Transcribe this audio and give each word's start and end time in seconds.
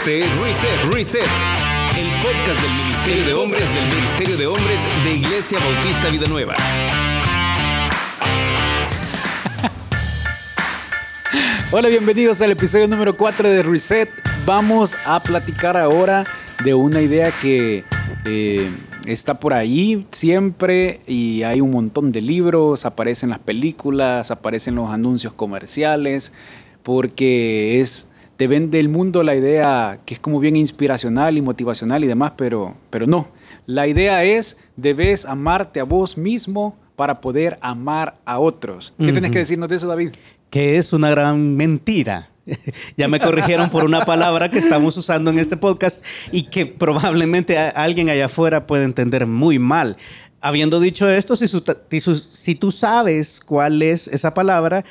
Este 0.00 0.24
es 0.24 0.32
Reset, 0.46 0.80
Reset, 0.94 1.28
el 1.98 2.08
podcast 2.22 2.58
del 2.58 2.72
Ministerio 2.72 3.22
de 3.22 3.34
Hombres 3.34 3.74
del 3.74 3.86
Ministerio 3.86 4.38
de 4.38 4.46
Hombres 4.46 4.88
de 5.04 5.16
Iglesia 5.16 5.58
Bautista 5.58 6.08
Vida 6.08 6.26
Nueva. 6.26 6.56
Hola, 11.70 11.88
bienvenidos 11.88 12.40
al 12.40 12.52
episodio 12.52 12.88
número 12.88 13.14
4 13.14 13.50
de 13.50 13.62
Reset. 13.62 14.08
Vamos 14.46 14.96
a 15.04 15.22
platicar 15.22 15.76
ahora 15.76 16.24
de 16.64 16.72
una 16.72 17.02
idea 17.02 17.30
que 17.30 17.84
eh, 18.24 18.70
está 19.04 19.38
por 19.38 19.52
ahí 19.52 20.06
siempre 20.12 21.02
y 21.06 21.42
hay 21.42 21.60
un 21.60 21.72
montón 21.72 22.10
de 22.10 22.22
libros, 22.22 22.86
aparecen 22.86 23.28
las 23.28 23.40
películas, 23.40 24.30
aparecen 24.30 24.76
los 24.76 24.88
anuncios 24.88 25.34
comerciales, 25.34 26.32
porque 26.82 27.82
es 27.82 28.06
te 28.40 28.46
vende 28.46 28.80
el 28.80 28.88
mundo 28.88 29.22
la 29.22 29.34
idea 29.34 30.00
que 30.06 30.14
es 30.14 30.20
como 30.20 30.40
bien 30.40 30.56
inspiracional 30.56 31.36
y 31.36 31.42
motivacional 31.42 32.02
y 32.04 32.06
demás, 32.06 32.32
pero, 32.38 32.74
pero 32.88 33.06
no. 33.06 33.28
La 33.66 33.86
idea 33.86 34.24
es, 34.24 34.56
debes 34.76 35.26
amarte 35.26 35.78
a 35.78 35.84
vos 35.84 36.16
mismo 36.16 36.74
para 36.96 37.20
poder 37.20 37.58
amar 37.60 38.16
a 38.24 38.38
otros. 38.38 38.94
¿Qué 38.98 39.12
tienes 39.12 39.30
que 39.30 39.40
decirnos 39.40 39.68
de 39.68 39.76
eso, 39.76 39.86
David? 39.88 40.12
Que 40.48 40.78
es 40.78 40.94
una 40.94 41.10
gran 41.10 41.54
mentira. 41.54 42.30
ya 42.96 43.08
me 43.08 43.20
corrigieron 43.20 43.68
por 43.68 43.84
una 43.84 44.06
palabra 44.06 44.48
que 44.48 44.56
estamos 44.56 44.96
usando 44.96 45.30
en 45.30 45.38
este 45.38 45.58
podcast 45.58 46.02
y 46.32 46.44
que 46.44 46.64
probablemente 46.64 47.58
alguien 47.58 48.08
allá 48.08 48.24
afuera 48.24 48.66
puede 48.66 48.84
entender 48.84 49.26
muy 49.26 49.58
mal. 49.58 49.98
Habiendo 50.40 50.80
dicho 50.80 51.06
esto, 51.10 51.36
si, 51.36 51.46
si 51.46 52.54
tú 52.54 52.72
sabes 52.72 53.38
cuál 53.44 53.82
es 53.82 54.08
esa 54.08 54.32
palabra, 54.32 54.82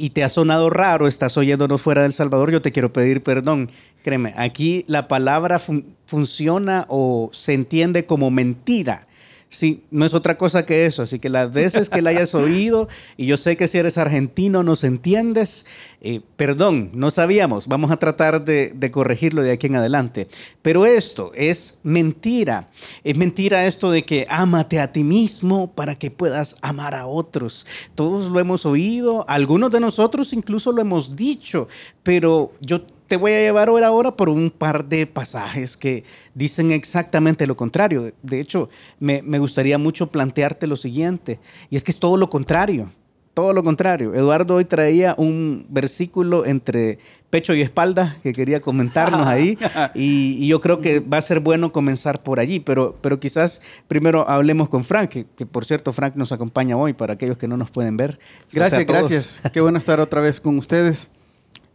y 0.00 0.10
te 0.10 0.24
ha 0.24 0.30
sonado 0.30 0.70
raro, 0.70 1.06
estás 1.06 1.36
oyéndonos 1.36 1.82
fuera 1.82 2.04
del 2.04 2.14
Salvador, 2.14 2.50
yo 2.50 2.62
te 2.62 2.72
quiero 2.72 2.90
pedir 2.90 3.22
perdón. 3.22 3.70
Créeme, 4.02 4.32
aquí 4.38 4.86
la 4.88 5.08
palabra 5.08 5.60
funciona 6.06 6.86
o 6.88 7.28
se 7.34 7.52
entiende 7.52 8.06
como 8.06 8.30
mentira. 8.30 9.06
Sí, 9.52 9.82
no 9.90 10.06
es 10.06 10.14
otra 10.14 10.38
cosa 10.38 10.64
que 10.64 10.86
eso. 10.86 11.02
Así 11.02 11.18
que 11.18 11.28
las 11.28 11.52
veces 11.52 11.90
que 11.90 12.02
la 12.02 12.10
hayas 12.10 12.36
oído, 12.36 12.88
y 13.16 13.26
yo 13.26 13.36
sé 13.36 13.56
que 13.56 13.66
si 13.66 13.78
eres 13.78 13.98
argentino 13.98 14.62
nos 14.62 14.84
entiendes, 14.84 15.66
eh, 16.00 16.20
perdón, 16.36 16.92
no 16.94 17.10
sabíamos. 17.10 17.66
Vamos 17.66 17.90
a 17.90 17.96
tratar 17.96 18.44
de, 18.44 18.72
de, 18.72 18.90
corregirlo 18.92 19.42
de 19.42 19.50
aquí 19.50 19.66
en 19.66 19.74
adelante. 19.74 20.28
Pero 20.62 20.86
esto 20.86 21.32
es 21.34 21.80
mentira. 21.82 22.68
Es 23.02 23.18
mentira 23.18 23.66
esto 23.66 23.90
de 23.90 24.04
que 24.04 24.24
ámate 24.28 24.78
a 24.78 24.92
ti 24.92 25.02
mismo 25.02 25.72
para 25.72 25.96
que 25.96 26.12
puedas 26.12 26.54
amar 26.62 26.94
a 26.94 27.08
otros. 27.08 27.66
Todos 27.96 28.30
lo 28.30 28.38
hemos 28.38 28.64
oído, 28.64 29.24
algunos 29.28 29.72
de 29.72 29.80
nosotros 29.80 30.32
incluso 30.32 30.70
lo 30.70 30.80
hemos 30.80 31.16
dicho, 31.16 31.66
pero 32.04 32.52
yo 32.60 32.82
te 33.10 33.16
voy 33.16 33.32
a 33.32 33.40
llevar 33.40 33.68
ahora 33.68 34.12
por 34.12 34.28
un 34.28 34.52
par 34.52 34.84
de 34.84 35.04
pasajes 35.04 35.76
que 35.76 36.04
dicen 36.32 36.70
exactamente 36.70 37.44
lo 37.44 37.56
contrario. 37.56 38.12
De 38.22 38.38
hecho, 38.38 38.68
me, 39.00 39.20
gustaría 39.40 39.78
mucho 39.78 40.12
plantearte 40.12 40.68
lo 40.68 40.76
siguiente, 40.76 41.40
y 41.70 41.76
es 41.76 41.82
que 41.82 41.90
es 41.90 41.98
todo 41.98 42.16
lo 42.16 42.30
contrario, 42.30 42.92
todo 43.34 43.52
lo 43.52 43.64
contrario. 43.64 44.14
Eduardo 44.14 44.54
hoy 44.54 44.64
traía 44.64 45.16
un 45.18 45.66
versículo 45.70 46.46
entre 46.46 47.00
pecho 47.30 47.52
y 47.52 47.62
espalda 47.62 48.16
que 48.22 48.32
quería 48.32 48.60
comentarnos 48.60 49.26
ahí, 49.26 49.58
y, 49.96 50.46
yo 50.46 50.60
creo 50.60 50.80
que 50.80 51.00
va 51.00 51.18
a 51.18 51.22
ser 51.22 51.40
bueno 51.40 51.72
comenzar 51.72 52.22
por 52.22 52.38
allí, 52.38 52.60
pero, 52.60 52.96
pero 53.00 53.18
quizás 53.18 53.60
primero 53.88 54.28
hablemos 54.28 54.68
con 54.68 54.84
Frank, 54.84 55.08
que, 55.08 55.26
que 55.36 55.46
por 55.46 55.64
cierto 55.64 55.92
Frank 55.92 56.14
nos 56.14 56.30
acompaña 56.30 56.76
hoy 56.76 56.92
para 56.92 57.14
aquellos 57.14 57.36
que 57.36 57.48
no 57.48 57.56
nos 57.56 57.72
pueden 57.72 57.96
ver. 57.96 58.20
Gracias, 58.52 58.86
gracias. 58.86 59.42
Qué 59.52 59.60
bueno 59.60 59.78
estar 59.78 59.98
otra 59.98 60.20
vez 60.20 60.38
con 60.38 60.56
ustedes. 60.56 61.10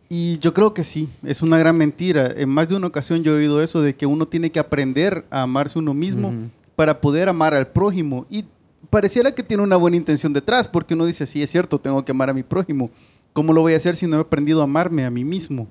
Y 0.09 0.37
yo 0.39 0.53
creo 0.53 0.73
que 0.73 0.83
sí, 0.83 1.09
es 1.23 1.41
una 1.41 1.57
gran 1.57 1.77
mentira. 1.77 2.31
En 2.35 2.49
más 2.49 2.67
de 2.67 2.75
una 2.75 2.87
ocasión 2.87 3.23
yo 3.23 3.33
he 3.33 3.37
oído 3.39 3.61
eso 3.61 3.81
de 3.81 3.95
que 3.95 4.05
uno 4.05 4.27
tiene 4.27 4.51
que 4.51 4.59
aprender 4.59 5.25
a 5.31 5.43
amarse 5.43 5.79
uno 5.79 5.93
mismo 5.93 6.33
para 6.75 7.01
poder 7.01 7.29
amar 7.29 7.53
al 7.53 7.67
prójimo. 7.67 8.25
Y 8.29 8.45
pareciera 8.89 9.31
que 9.31 9.43
tiene 9.43 9.63
una 9.63 9.77
buena 9.77 9.97
intención 9.97 10.31
detrás, 10.31 10.67
porque 10.67 10.93
uno 10.93 11.05
dice, 11.05 11.25
sí, 11.25 11.41
es 11.41 11.49
cierto, 11.49 11.79
tengo 11.79 12.05
que 12.05 12.11
amar 12.11 12.29
a 12.29 12.33
mi 12.33 12.43
prójimo. 12.43 12.91
¿Cómo 13.33 13.51
lo 13.51 13.61
voy 13.61 13.73
a 13.73 13.77
hacer 13.77 13.97
si 13.97 14.07
no 14.07 14.17
he 14.17 14.21
aprendido 14.21 14.61
a 14.61 14.63
amarme 14.63 15.03
a 15.03 15.09
mí 15.09 15.25
mismo? 15.25 15.67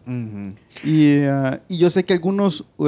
y, 0.84 1.24
uh, 1.24 1.58
y, 1.66 1.78
yo 1.78 1.88
sé 1.88 2.04
que 2.04 2.12
algunos, 2.12 2.62
uh, 2.76 2.86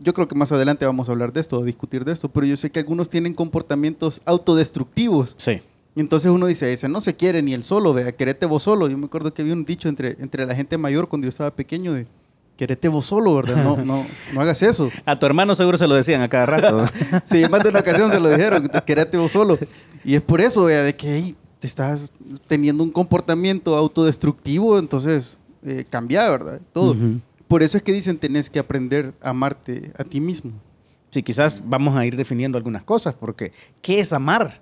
yo 0.00 0.14
creo 0.14 0.26
que 0.26 0.34
más 0.34 0.50
adelante 0.50 0.84
vamos 0.84 1.08
a 1.08 1.12
hablar 1.12 1.32
de 1.32 1.40
esto, 1.40 1.60
a 1.60 1.64
discutir 1.64 2.04
de 2.04 2.12
esto, 2.12 2.28
pero 2.28 2.44
yo 2.44 2.56
sé 2.56 2.70
que 2.70 2.80
algunos 2.80 3.08
tienen 3.08 3.34
comportamientos 3.34 4.20
autodestructivos. 4.24 5.36
Sí 5.38 5.60
y 5.94 6.00
entonces 6.00 6.30
uno 6.30 6.46
dice, 6.46 6.72
ese 6.72 6.88
no 6.88 7.00
se 7.00 7.16
quiere 7.16 7.42
ni 7.42 7.52
el 7.52 7.64
solo, 7.64 7.92
vea, 7.92 8.12
querete 8.12 8.46
vos 8.46 8.62
solo. 8.62 8.88
Yo 8.88 8.96
me 8.96 9.06
acuerdo 9.06 9.34
que 9.34 9.42
había 9.42 9.54
un 9.54 9.64
dicho 9.64 9.88
entre, 9.88 10.16
entre 10.20 10.46
la 10.46 10.54
gente 10.54 10.78
mayor 10.78 11.08
cuando 11.08 11.24
yo 11.24 11.30
estaba 11.30 11.50
pequeño 11.50 11.92
de, 11.92 12.06
querete 12.56 12.88
vos 12.88 13.06
solo, 13.06 13.34
¿verdad? 13.34 13.64
No, 13.64 13.76
no, 13.78 14.06
no 14.32 14.40
hagas 14.40 14.62
eso. 14.62 14.90
A 15.06 15.18
tu 15.18 15.26
hermano 15.26 15.54
seguro 15.54 15.78
se 15.78 15.88
lo 15.88 15.94
decían 15.94 16.20
a 16.20 16.28
cada 16.28 16.46
rato. 16.46 16.86
sí, 17.24 17.42
más 17.50 17.62
de 17.62 17.70
una 17.70 17.80
ocasión 17.80 18.10
se 18.10 18.20
lo 18.20 18.28
dijeron, 18.28 18.70
querete 18.86 19.16
vos 19.16 19.32
solo. 19.32 19.58
Y 20.04 20.14
es 20.14 20.20
por 20.20 20.40
eso, 20.40 20.64
vea, 20.64 20.82
de 20.82 20.94
que 20.94 21.34
te 21.58 21.66
estás 21.66 22.12
teniendo 22.46 22.84
un 22.84 22.90
comportamiento 22.90 23.76
autodestructivo, 23.76 24.78
entonces 24.78 25.38
eh, 25.64 25.84
cambia, 25.88 26.30
¿verdad? 26.30 26.60
Todo. 26.72 26.94
Por 27.48 27.62
eso 27.62 27.76
es 27.76 27.82
que 27.82 27.92
dicen, 27.92 28.16
tenés 28.16 28.48
que 28.48 28.58
aprender 28.58 29.12
a 29.20 29.30
amarte 29.30 29.90
a 29.98 30.04
ti 30.04 30.20
mismo. 30.20 30.52
Sí, 31.10 31.22
quizás 31.22 31.62
vamos 31.64 31.96
a 31.96 32.06
ir 32.06 32.14
definiendo 32.14 32.56
algunas 32.56 32.84
cosas, 32.84 33.14
porque 33.14 33.52
¿qué 33.82 34.00
es 34.00 34.12
amar? 34.12 34.60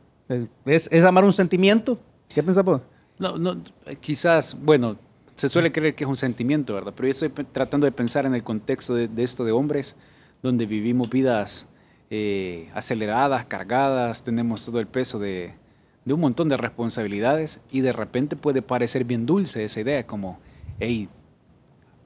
¿Es, 0.66 1.04
amar 1.04 1.24
un 1.24 1.32
sentimiento? 1.32 1.98
¿Qué 2.28 2.42
piensas 2.42 2.64
vos? 2.64 2.82
No, 3.18 3.38
no, 3.38 3.62
quizás, 4.00 4.56
bueno, 4.60 4.96
se 5.34 5.48
suele 5.48 5.72
creer 5.72 5.94
que 5.94 6.04
es 6.04 6.10
un 6.10 6.16
sentimiento, 6.16 6.74
¿verdad? 6.74 6.92
Pero 6.94 7.06
yo 7.06 7.10
estoy 7.10 7.44
tratando 7.52 7.86
de 7.86 7.92
pensar 7.92 8.26
en 8.26 8.34
el 8.34 8.42
contexto 8.42 8.94
de, 8.94 9.08
esto 9.22 9.44
de 9.44 9.52
hombres, 9.52 9.96
donde 10.42 10.66
vivimos 10.66 11.08
vidas 11.08 11.66
eh, 12.10 12.68
aceleradas, 12.74 13.46
cargadas, 13.46 14.22
tenemos 14.22 14.64
todo 14.64 14.80
el 14.80 14.86
peso 14.86 15.18
de, 15.18 15.54
de, 16.04 16.14
un 16.14 16.20
montón 16.20 16.48
de 16.48 16.56
responsabilidades 16.56 17.60
y 17.70 17.80
de 17.80 17.92
repente 17.92 18.36
puede 18.36 18.62
parecer 18.62 19.04
bien 19.04 19.26
dulce 19.26 19.64
esa 19.64 19.80
idea, 19.80 20.06
como, 20.06 20.38
hey, 20.78 21.08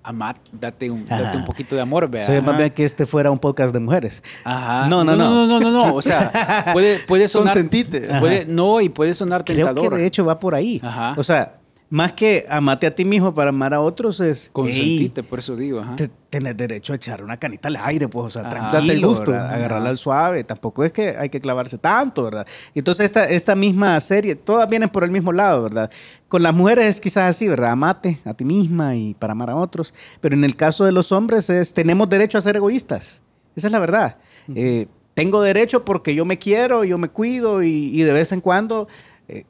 Amat, 0.04 0.36
date 0.52 0.90
un, 0.90 1.06
date 1.06 1.36
un 1.36 1.44
poquito 1.44 1.76
de 1.76 1.80
amor, 1.80 2.08
vea. 2.08 2.26
Soy 2.26 2.40
más 2.40 2.56
bien 2.56 2.70
que 2.70 2.84
este 2.84 3.06
fuera 3.06 3.30
un 3.30 3.38
podcast 3.38 3.72
de 3.72 3.80
mujeres. 3.80 4.22
Ajá. 4.44 4.88
No, 4.88 5.04
no, 5.04 5.16
no. 5.16 5.30
No, 5.30 5.46
no, 5.46 5.60
no, 5.60 5.70
no. 5.70 5.94
O 5.94 6.02
sea, 6.02 6.70
puede, 6.72 6.98
puede 7.00 7.28
sonar. 7.28 7.54
Consentite. 7.54 8.08
Puede, 8.18 8.44
no, 8.44 8.80
y 8.80 8.88
puede 8.88 9.14
sonar 9.14 9.44
tentador. 9.44 9.74
Creo 9.74 9.90
que 9.90 9.96
de 9.98 10.06
hecho 10.06 10.24
va 10.24 10.38
por 10.40 10.54
ahí. 10.54 10.80
Ajá. 10.82 11.14
O 11.16 11.22
sea, 11.22 11.61
más 11.92 12.14
que 12.14 12.46
amate 12.48 12.86
a 12.86 12.94
ti 12.94 13.04
mismo 13.04 13.34
para 13.34 13.50
amar 13.50 13.74
a 13.74 13.80
otros 13.82 14.18
es... 14.18 14.48
Consentite, 14.50 15.22
por 15.22 15.40
eso 15.40 15.54
digo. 15.56 15.80
Ajá. 15.80 15.96
Tener 16.30 16.56
derecho 16.56 16.94
a 16.94 16.96
echar 16.96 17.22
una 17.22 17.36
canita 17.36 17.68
al 17.68 17.76
aire, 17.76 18.08
pues, 18.08 18.28
o 18.28 18.30
sea, 18.30 18.48
tranquilo, 18.48 18.94
el 18.94 19.06
gusto. 19.06 19.34
Agarrarla 19.34 19.90
al 19.90 19.98
suave. 19.98 20.42
Tampoco 20.42 20.84
es 20.84 20.92
que 20.92 21.10
hay 21.18 21.28
que 21.28 21.38
clavarse 21.38 21.76
tanto, 21.76 22.22
¿verdad? 22.22 22.46
Entonces, 22.74 23.04
esta, 23.04 23.28
esta 23.28 23.54
misma 23.54 24.00
serie, 24.00 24.36
todas 24.36 24.70
vienen 24.70 24.88
por 24.88 25.04
el 25.04 25.10
mismo 25.10 25.34
lado, 25.34 25.64
¿verdad? 25.64 25.90
Con 26.28 26.42
las 26.42 26.54
mujeres 26.54 26.86
es 26.86 26.98
quizás 26.98 27.28
así, 27.28 27.46
¿verdad? 27.46 27.72
Amate 27.72 28.20
a 28.24 28.32
ti 28.32 28.46
misma 28.46 28.96
y 28.96 29.12
para 29.12 29.32
amar 29.32 29.50
a 29.50 29.56
otros. 29.56 29.92
Pero 30.22 30.34
en 30.34 30.44
el 30.44 30.56
caso 30.56 30.86
de 30.86 30.92
los 30.92 31.12
hombres 31.12 31.50
es, 31.50 31.74
tenemos 31.74 32.08
derecho 32.08 32.38
a 32.38 32.40
ser 32.40 32.56
egoístas. 32.56 33.20
Esa 33.54 33.66
es 33.66 33.72
la 33.72 33.78
verdad. 33.78 34.16
Eh, 34.54 34.86
tengo 35.12 35.42
derecho 35.42 35.84
porque 35.84 36.14
yo 36.14 36.24
me 36.24 36.38
quiero, 36.38 36.84
yo 36.84 36.96
me 36.96 37.10
cuido 37.10 37.62
y, 37.62 37.90
y 37.92 38.00
de 38.00 38.14
vez 38.14 38.32
en 38.32 38.40
cuando 38.40 38.88
eh, 39.28 39.44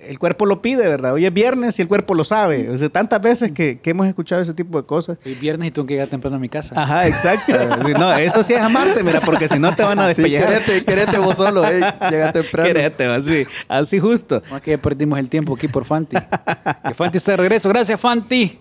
el 0.00 0.18
cuerpo 0.18 0.46
lo 0.46 0.62
pide, 0.62 0.88
¿verdad? 0.88 1.12
Hoy 1.12 1.26
es 1.26 1.32
viernes 1.32 1.78
y 1.78 1.82
el 1.82 1.88
cuerpo 1.88 2.14
lo 2.14 2.24
sabe. 2.24 2.70
O 2.70 2.78
sea, 2.78 2.88
tantas 2.88 3.20
veces 3.20 3.52
que, 3.52 3.78
hemos 3.84 4.06
escuchado 4.06 4.40
ese 4.42 4.54
tipo 4.54 4.80
de 4.80 4.86
cosas. 4.86 5.18
Hoy 5.24 5.32
es 5.32 5.40
viernes 5.40 5.68
y 5.68 5.70
tengo 5.70 5.86
que 5.86 5.94
llegar 5.94 6.08
temprano 6.08 6.36
a 6.36 6.40
mi 6.40 6.48
casa. 6.48 6.74
Ajá, 6.80 7.06
exacto. 7.06 7.52
no, 7.98 8.12
eso 8.14 8.42
sí 8.42 8.54
es 8.54 8.60
amarte, 8.60 9.02
mira, 9.02 9.20
porque 9.20 9.46
si 9.46 9.58
no 9.58 9.74
te 9.74 9.82
van 9.82 9.98
a 9.98 10.06
despellejar. 10.08 10.62
Sí, 10.64 10.80
querete, 10.82 11.18
vos 11.18 11.36
solo, 11.36 11.64
eh. 11.64 11.80
Llega 12.10 12.32
temprano. 12.32 12.68
Querete, 12.68 13.04
así, 13.06 13.46
así 13.68 13.98
justo. 13.98 14.42
No, 14.50 14.60
que 14.60 14.78
perdimos 14.78 15.18
el 15.18 15.28
tiempo 15.28 15.54
aquí 15.54 15.68
por 15.68 15.84
Fanti. 15.84 16.16
que 16.16 16.94
Fanti 16.94 17.18
está 17.18 17.32
de 17.32 17.36
regreso. 17.36 17.68
Gracias, 17.68 18.00
Fanti. 18.00 18.58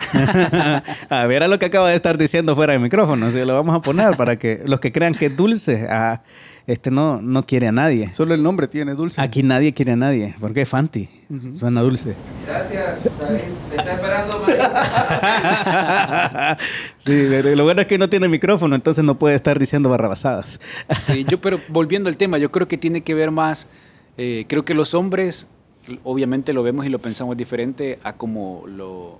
a 1.10 1.26
ver 1.26 1.42
a 1.42 1.48
lo 1.48 1.58
que 1.58 1.66
acaba 1.66 1.90
de 1.90 1.96
estar 1.96 2.16
diciendo 2.16 2.54
fuera 2.54 2.72
del 2.72 2.82
micrófono. 2.82 3.30
¿sí? 3.30 3.44
Lo 3.44 3.54
vamos 3.54 3.74
a 3.74 3.80
poner 3.80 4.16
para 4.16 4.36
que 4.36 4.62
los 4.64 4.80
que 4.80 4.92
crean 4.92 5.14
que 5.14 5.26
es 5.26 5.36
dulce. 5.36 5.86
Ah, 5.90 6.22
este 6.66 6.90
no, 6.90 7.20
no 7.20 7.44
quiere 7.44 7.68
a 7.68 7.72
nadie. 7.72 8.12
Solo 8.12 8.34
el 8.34 8.42
nombre 8.42 8.68
tiene 8.68 8.94
dulce. 8.94 9.20
Aquí 9.20 9.42
nadie 9.42 9.72
quiere 9.72 9.92
a 9.92 9.96
nadie. 9.96 10.34
¿Por 10.40 10.52
qué 10.52 10.64
Fanti? 10.64 11.08
Suena 11.54 11.82
dulce. 11.82 12.14
Gracias, 12.46 13.04
David. 13.18 13.40
Te 13.70 13.76
está 13.76 13.94
esperando, 13.94 14.40
sí, 16.98 17.56
lo 17.56 17.64
bueno 17.64 17.82
es 17.82 17.86
que 17.86 17.98
no 17.98 18.08
tiene 18.08 18.28
micrófono, 18.28 18.74
entonces 18.74 19.04
no 19.04 19.18
puede 19.18 19.36
estar 19.36 19.58
diciendo 19.58 19.88
barrabasadas. 19.88 20.60
sí, 20.98 21.24
yo, 21.28 21.40
pero 21.40 21.60
volviendo 21.68 22.08
al 22.08 22.16
tema, 22.16 22.38
yo 22.38 22.50
creo 22.50 22.68
que 22.68 22.78
tiene 22.78 23.02
que 23.02 23.14
ver 23.14 23.30
más. 23.30 23.68
Eh, 24.16 24.44
creo 24.48 24.64
que 24.64 24.74
los 24.74 24.94
hombres, 24.94 25.48
obviamente 26.04 26.52
lo 26.52 26.62
vemos 26.62 26.86
y 26.86 26.88
lo 26.88 26.98
pensamos 26.98 27.36
diferente 27.36 27.98
a 28.02 28.14
como 28.14 28.64
lo, 28.66 29.18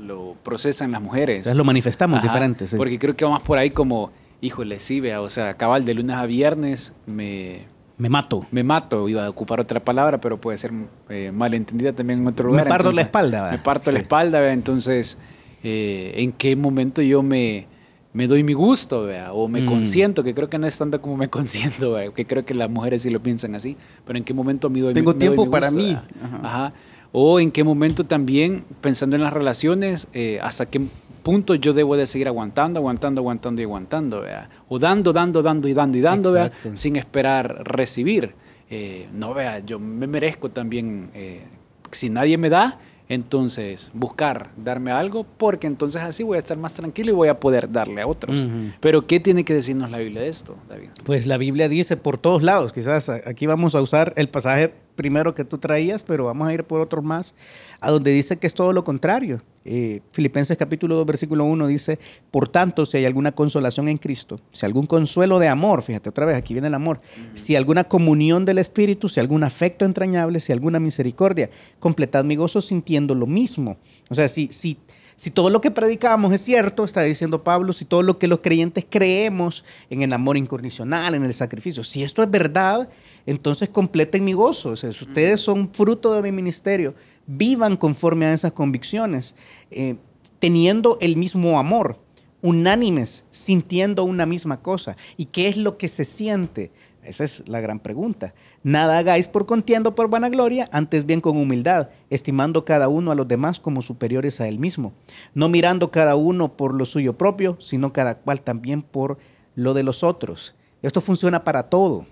lo 0.00 0.36
procesan 0.42 0.90
las 0.90 1.02
mujeres. 1.02 1.46
O 1.46 1.54
lo 1.54 1.64
manifestamos 1.64 2.22
diferente. 2.22 2.66
Sí. 2.66 2.76
Porque 2.76 2.98
creo 2.98 3.14
que 3.14 3.24
va 3.24 3.32
más 3.32 3.42
por 3.42 3.58
ahí 3.58 3.70
como 3.70 4.10
híjole, 4.42 4.78
sí, 4.80 5.00
vea, 5.00 5.22
o 5.22 5.30
sea, 5.30 5.54
cabal 5.54 5.84
de 5.86 5.94
lunes 5.94 6.16
a 6.16 6.26
viernes 6.26 6.92
me... 7.06 7.70
Me 7.98 8.08
mato. 8.08 8.44
Me 8.50 8.64
mato, 8.64 9.08
iba 9.08 9.24
a 9.24 9.30
ocupar 9.30 9.60
otra 9.60 9.78
palabra, 9.78 10.20
pero 10.20 10.36
puede 10.40 10.58
ser 10.58 10.72
eh, 11.08 11.30
malentendida 11.32 11.92
también 11.92 12.18
en 12.20 12.26
otro 12.26 12.48
lugar. 12.48 12.64
Me 12.64 12.68
parto 12.68 12.90
la 12.92 13.02
espalda. 13.02 13.50
Me 13.52 13.58
parto 13.58 13.90
la 13.92 14.00
espalda, 14.00 14.40
¿vea? 14.40 14.52
entonces 14.52 15.18
eh, 15.62 16.12
en 16.16 16.32
qué 16.32 16.56
momento 16.56 17.00
yo 17.02 17.22
me, 17.22 17.66
me 18.12 18.26
doy 18.26 18.42
mi 18.42 18.54
gusto, 18.54 19.04
¿vea? 19.04 19.32
o 19.32 19.46
me 19.46 19.60
Mm. 19.62 19.66
consiento, 19.66 20.24
que 20.24 20.34
creo 20.34 20.50
que 20.50 20.58
no 20.58 20.66
es 20.66 20.76
tanto 20.76 21.00
como 21.00 21.16
me 21.16 21.28
consiento, 21.30 21.92
¿vea? 21.92 22.10
que 22.12 22.26
creo 22.26 22.44
que 22.44 22.54
las 22.54 22.68
mujeres 22.68 23.02
sí 23.02 23.10
lo 23.10 23.22
piensan 23.22 23.54
así, 23.54 23.76
pero 24.04 24.18
en 24.18 24.24
qué 24.24 24.34
momento 24.34 24.68
me 24.68 24.80
doy 24.80 24.88
mi- 24.88 24.94
Tengo 24.94 25.12
me 25.12 25.18
doy 25.18 25.36
tiempo 25.36 25.48
para 25.50 25.70
gusto, 25.70 25.82
mí. 25.86 25.96
Ajá. 26.42 26.72
O 27.12 27.38
en 27.38 27.50
qué 27.52 27.62
momento 27.62 28.04
también, 28.04 28.64
pensando 28.80 29.16
en 29.16 29.22
las 29.22 29.32
relaciones, 29.32 30.08
eh, 30.14 30.38
hasta 30.42 30.66
qué 30.66 30.80
punto 31.22 31.54
yo 31.54 31.72
debo 31.74 31.96
de 31.96 32.06
seguir 32.06 32.26
aguantando, 32.26 32.80
aguantando, 32.80 33.20
aguantando 33.20 33.60
y 33.60 33.64
aguantando. 33.64 34.24
O 34.68 34.78
dando, 34.78 35.12
dando, 35.12 35.42
dando 35.42 35.68
y 35.68 35.74
dando 35.74 35.98
y 35.98 36.00
dando, 36.00 36.50
sin 36.72 36.96
esperar 36.96 37.62
recibir. 37.64 38.34
Eh, 38.70 39.08
no, 39.12 39.34
vea, 39.34 39.58
yo 39.58 39.78
me 39.78 40.06
merezco 40.06 40.50
también, 40.50 41.10
eh, 41.12 41.42
si 41.90 42.08
nadie 42.08 42.38
me 42.38 42.48
da, 42.48 42.78
entonces 43.14 43.90
buscar 43.94 44.50
darme 44.56 44.90
algo, 44.90 45.24
porque 45.24 45.66
entonces 45.66 46.02
así 46.02 46.22
voy 46.22 46.36
a 46.36 46.38
estar 46.38 46.56
más 46.56 46.74
tranquilo 46.74 47.10
y 47.10 47.14
voy 47.14 47.28
a 47.28 47.40
poder 47.40 47.70
darle 47.70 48.02
a 48.02 48.06
otros. 48.06 48.44
Pero 48.80 49.06
¿qué 49.06 49.20
tiene 49.20 49.44
que 49.44 49.54
decirnos 49.54 49.90
la 49.90 49.98
Biblia 49.98 50.22
de 50.22 50.28
esto, 50.28 50.56
David? 50.68 50.88
Pues 51.04 51.26
la 51.26 51.36
Biblia 51.36 51.68
dice 51.68 51.96
por 51.96 52.18
todos 52.18 52.42
lados, 52.42 52.72
quizás 52.72 53.08
aquí 53.08 53.46
vamos 53.46 53.74
a 53.74 53.80
usar 53.80 54.12
el 54.16 54.28
pasaje 54.28 54.74
primero 54.94 55.34
que 55.34 55.44
tú 55.44 55.58
traías, 55.58 56.02
pero 56.02 56.26
vamos 56.26 56.48
a 56.48 56.54
ir 56.54 56.64
por 56.64 56.80
otros 56.80 57.02
más, 57.04 57.34
a 57.80 57.90
donde 57.90 58.10
dice 58.10 58.38
que 58.38 58.46
es 58.46 58.54
todo 58.54 58.72
lo 58.72 58.84
contrario. 58.84 59.40
Eh, 59.64 60.00
Filipenses 60.10 60.56
capítulo 60.56 60.96
2, 60.96 61.06
versículo 61.06 61.44
1 61.44 61.66
dice, 61.66 61.98
por 62.30 62.48
tanto, 62.48 62.84
si 62.84 62.96
hay 62.96 63.04
alguna 63.04 63.32
consolación 63.32 63.88
en 63.88 63.98
Cristo, 63.98 64.40
si 64.50 64.66
algún 64.66 64.86
consuelo 64.86 65.38
de 65.38 65.48
amor, 65.48 65.82
fíjate 65.82 66.08
otra 66.08 66.26
vez, 66.26 66.36
aquí 66.36 66.54
viene 66.54 66.68
el 66.68 66.74
amor, 66.74 67.00
si 67.34 67.54
alguna 67.54 67.84
comunión 67.84 68.44
del 68.44 68.58
Espíritu, 68.58 69.08
si 69.08 69.20
algún 69.20 69.44
afecto 69.44 69.84
entrañable, 69.84 70.40
si 70.40 70.52
alguna 70.52 70.80
misericordia, 70.80 71.50
completad 71.78 72.24
mi 72.24 72.36
gozo 72.36 72.60
sintiendo 72.60 73.14
lo 73.14 73.26
mismo. 73.26 73.76
O 74.10 74.14
sea, 74.14 74.28
si, 74.28 74.48
si, 74.48 74.78
si 75.16 75.30
todo 75.30 75.50
lo 75.50 75.60
que 75.60 75.70
predicamos 75.70 76.32
es 76.32 76.40
cierto, 76.40 76.84
está 76.84 77.02
diciendo 77.02 77.44
Pablo, 77.44 77.72
si 77.72 77.84
todo 77.84 78.02
lo 78.02 78.18
que 78.18 78.26
los 78.26 78.40
creyentes 78.40 78.84
creemos 78.88 79.64
en 79.90 80.02
el 80.02 80.12
amor 80.12 80.36
incondicional, 80.36 81.14
en 81.14 81.24
el 81.24 81.34
sacrificio, 81.34 81.84
si 81.84 82.02
esto 82.02 82.22
es 82.22 82.30
verdad, 82.30 82.88
entonces 83.26 83.68
completen 83.68 84.24
mi 84.24 84.32
gozo. 84.32 84.70
O 84.70 84.76
sea, 84.76 84.92
si 84.92 85.04
ustedes 85.04 85.40
son 85.40 85.72
fruto 85.72 86.12
de 86.14 86.22
mi 86.22 86.32
ministerio, 86.32 86.94
vivan 87.26 87.76
conforme 87.76 88.26
a 88.26 88.32
esas 88.32 88.52
convicciones, 88.52 89.36
eh, 89.70 89.96
teniendo 90.38 90.98
el 91.00 91.16
mismo 91.16 91.58
amor, 91.58 91.98
unánimes, 92.42 93.26
sintiendo 93.30 94.04
una 94.04 94.26
misma 94.26 94.60
cosa. 94.60 94.96
¿Y 95.16 95.26
qué 95.26 95.48
es 95.48 95.56
lo 95.56 95.78
que 95.78 95.88
se 95.88 96.04
siente? 96.04 96.72
Esa 97.02 97.24
es 97.24 97.48
la 97.48 97.60
gran 97.60 97.80
pregunta. 97.80 98.32
Nada 98.62 98.98
hagáis 98.98 99.26
por 99.26 99.46
contienda 99.46 99.90
o 99.90 99.94
por 99.94 100.08
vanagloria, 100.08 100.68
antes 100.72 101.04
bien 101.04 101.20
con 101.20 101.36
humildad, 101.36 101.88
estimando 102.10 102.64
cada 102.64 102.88
uno 102.88 103.10
a 103.10 103.16
los 103.16 103.26
demás 103.26 103.58
como 103.58 103.82
superiores 103.82 104.40
a 104.40 104.46
él 104.46 104.60
mismo, 104.60 104.92
no 105.34 105.48
mirando 105.48 105.90
cada 105.90 106.14
uno 106.14 106.56
por 106.56 106.74
lo 106.74 106.86
suyo 106.86 107.18
propio, 107.18 107.56
sino 107.58 107.92
cada 107.92 108.18
cual 108.18 108.40
también 108.40 108.82
por 108.82 109.18
lo 109.56 109.74
de 109.74 109.82
los 109.82 110.04
otros. 110.04 110.54
Esto 110.80 111.00
funciona 111.00 111.42
para 111.44 111.64
todo. 111.64 112.06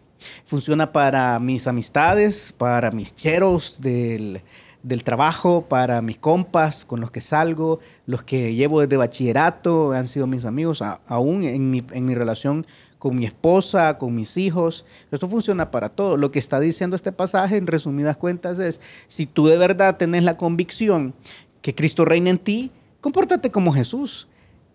Funciona 0.44 0.92
para 0.92 1.38
mis 1.40 1.66
amistades, 1.66 2.52
para 2.52 2.90
mis 2.90 3.14
cheros 3.14 3.80
del, 3.80 4.42
del 4.82 5.04
trabajo, 5.04 5.66
para 5.68 6.00
mis 6.02 6.18
compas 6.18 6.84
con 6.84 7.00
los 7.00 7.10
que 7.10 7.20
salgo, 7.20 7.80
los 8.06 8.22
que 8.22 8.54
llevo 8.54 8.80
desde 8.80 8.96
bachillerato, 8.96 9.92
han 9.92 10.06
sido 10.06 10.26
mis 10.26 10.44
amigos, 10.44 10.82
aún 11.06 11.42
en 11.42 11.70
mi, 11.70 11.84
en 11.92 12.06
mi 12.06 12.14
relación 12.14 12.66
con 12.98 13.16
mi 13.16 13.24
esposa, 13.24 13.98
con 13.98 14.14
mis 14.14 14.36
hijos. 14.36 14.84
Esto 15.10 15.28
funciona 15.28 15.70
para 15.70 15.88
todo. 15.88 16.16
Lo 16.16 16.30
que 16.30 16.38
está 16.38 16.60
diciendo 16.60 16.94
este 16.94 17.12
pasaje, 17.12 17.56
en 17.56 17.66
resumidas 17.66 18.16
cuentas, 18.16 18.58
es, 18.58 18.80
si 19.08 19.26
tú 19.26 19.46
de 19.46 19.58
verdad 19.58 19.96
tenés 19.96 20.22
la 20.22 20.36
convicción 20.36 21.14
que 21.62 21.74
Cristo 21.74 22.04
reina 22.04 22.30
en 22.30 22.38
ti, 22.38 22.70
compórtate 23.00 23.50
como 23.50 23.72
Jesús. 23.72 24.28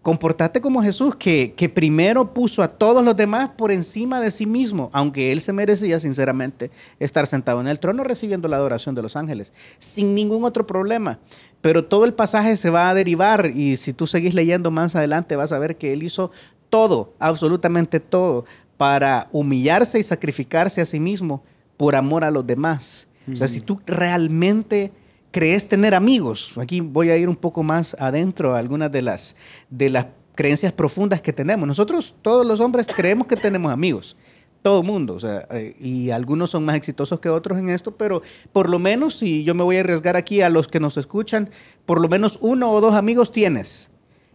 Comportate 0.06 0.62
como 0.62 0.84
Jesús, 0.84 1.16
que, 1.16 1.56
que 1.58 1.68
primero 1.68 2.32
puso 2.32 2.62
a 2.62 2.68
todos 2.68 3.04
los 3.04 3.16
demás 3.16 3.50
por 3.58 3.72
encima 3.72 4.22
de 4.22 4.30
sí 4.30 4.46
mismo, 4.46 4.92
aunque 4.94 5.32
él 5.32 5.42
se 5.42 5.52
merecía, 5.52 6.00
sinceramente, 6.00 6.70
estar 7.00 7.26
sentado 7.26 7.60
en 7.60 7.66
el 7.66 7.80
trono 7.80 8.04
recibiendo 8.04 8.48
la 8.48 8.58
adoración 8.58 8.94
de 8.94 9.02
los 9.02 9.16
ángeles, 9.16 9.52
sin 9.80 10.14
ningún 10.14 10.44
otro 10.44 10.68
problema. 10.68 11.18
Pero 11.60 11.86
todo 11.86 12.06
el 12.06 12.14
pasaje 12.14 12.56
se 12.56 12.70
va 12.70 12.92
a 12.92 12.94
derivar 12.94 13.48
y 13.48 13.78
si 13.78 13.94
tú 13.94 14.06
seguís 14.06 14.36
leyendo 14.36 14.70
más 14.70 14.96
adelante 14.96 15.36
vas 15.36 15.52
a 15.52 15.58
ver 15.58 15.76
que 15.76 15.92
él 15.92 16.04
hizo 16.04 16.30
todo, 16.70 17.16
absolutamente 17.18 18.00
todo, 18.00 18.46
para 18.78 19.28
humillarse 19.32 19.98
y 19.98 20.04
sacrificarse 20.04 20.82
a 20.82 20.86
sí 20.86 21.00
mismo 21.00 21.42
por 21.78 21.96
amor 21.96 22.24
a 22.24 22.30
los 22.30 22.46
demás. 22.46 23.08
O 23.34 23.36
sea, 23.36 23.48
si 23.48 23.60
tú 23.60 23.82
realmente 23.88 24.92
crees 25.36 25.68
tener 25.68 25.94
amigos, 25.94 26.54
aquí 26.58 26.80
voy 26.80 27.10
a 27.10 27.18
ir 27.18 27.28
un 27.28 27.36
poco 27.36 27.62
más 27.62 27.94
adentro 28.00 28.56
a 28.56 28.58
algunas 28.60 28.90
de 28.90 29.02
las, 29.02 29.36
de 29.70 29.90
las 29.90 30.08
creencias 30.34 30.72
profundas 30.72 31.22
que 31.22 31.34
tenemos. 31.34 31.68
Nosotros, 31.68 32.16
todos 32.22 32.46
los 32.46 32.62
hombres, 32.62 32.88
creemos 32.88 33.28
que 33.28 33.36
tenemos 33.36 33.70
amigos. 33.70 34.16
Todo 34.62 34.82
mundo, 34.82 35.18
eh, 35.52 35.76
y 35.78 36.12
algunos 36.12 36.52
son 36.52 36.64
más 36.64 36.78
exitosos 36.78 37.20
que 37.20 37.28
otros 37.28 37.60
en 37.60 37.68
esto, 37.68 37.92
pero 37.98 38.22
por 38.54 38.70
lo 38.70 38.80
menos, 38.80 39.18
si 39.18 39.44
yo 39.44 39.54
me 39.56 39.64
voy 39.64 39.76
a 39.76 39.82
arriesgar 39.82 40.16
aquí 40.16 40.40
a 40.40 40.48
los 40.48 40.70
que 40.70 40.80
nos 40.80 40.96
escuchan, 40.96 41.50
por 41.86 42.00
lo 42.00 42.08
menos 42.08 42.38
uno 42.40 42.72
o 42.72 42.80
dos 42.80 42.94
amigos 42.94 43.34
tienes. 43.34 43.92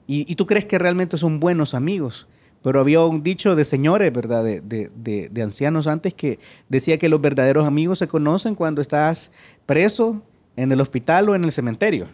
Y, 0.06 0.34
tú 0.34 0.44
crees 0.44 0.66
que 0.66 0.78
realmente 0.78 1.16
son 1.16 1.40
buenos 1.40 1.72
amigos. 1.72 2.28
Pero 2.62 2.78
había 2.78 3.02
un 3.06 3.22
dicho 3.22 3.56
de 3.56 3.64
señores, 3.64 4.12
¿verdad? 4.12 4.44
De- 4.44 4.90
de 5.32 5.42
ancianos 5.42 5.86
antes 5.86 6.12
que 6.12 6.38
decía 6.68 6.98
que 6.98 7.08
los 7.08 7.22
verdaderos 7.22 7.64
amigos 7.64 8.00
se 8.00 8.06
conocen 8.06 8.54
cuando 8.54 8.82
estás 8.82 9.32
preso 9.64 10.20
en 10.62 10.72
el 10.72 10.80
hospital 10.80 11.28
o 11.28 11.34
en 11.34 11.44
el 11.44 11.52
cementerio. 11.52 12.08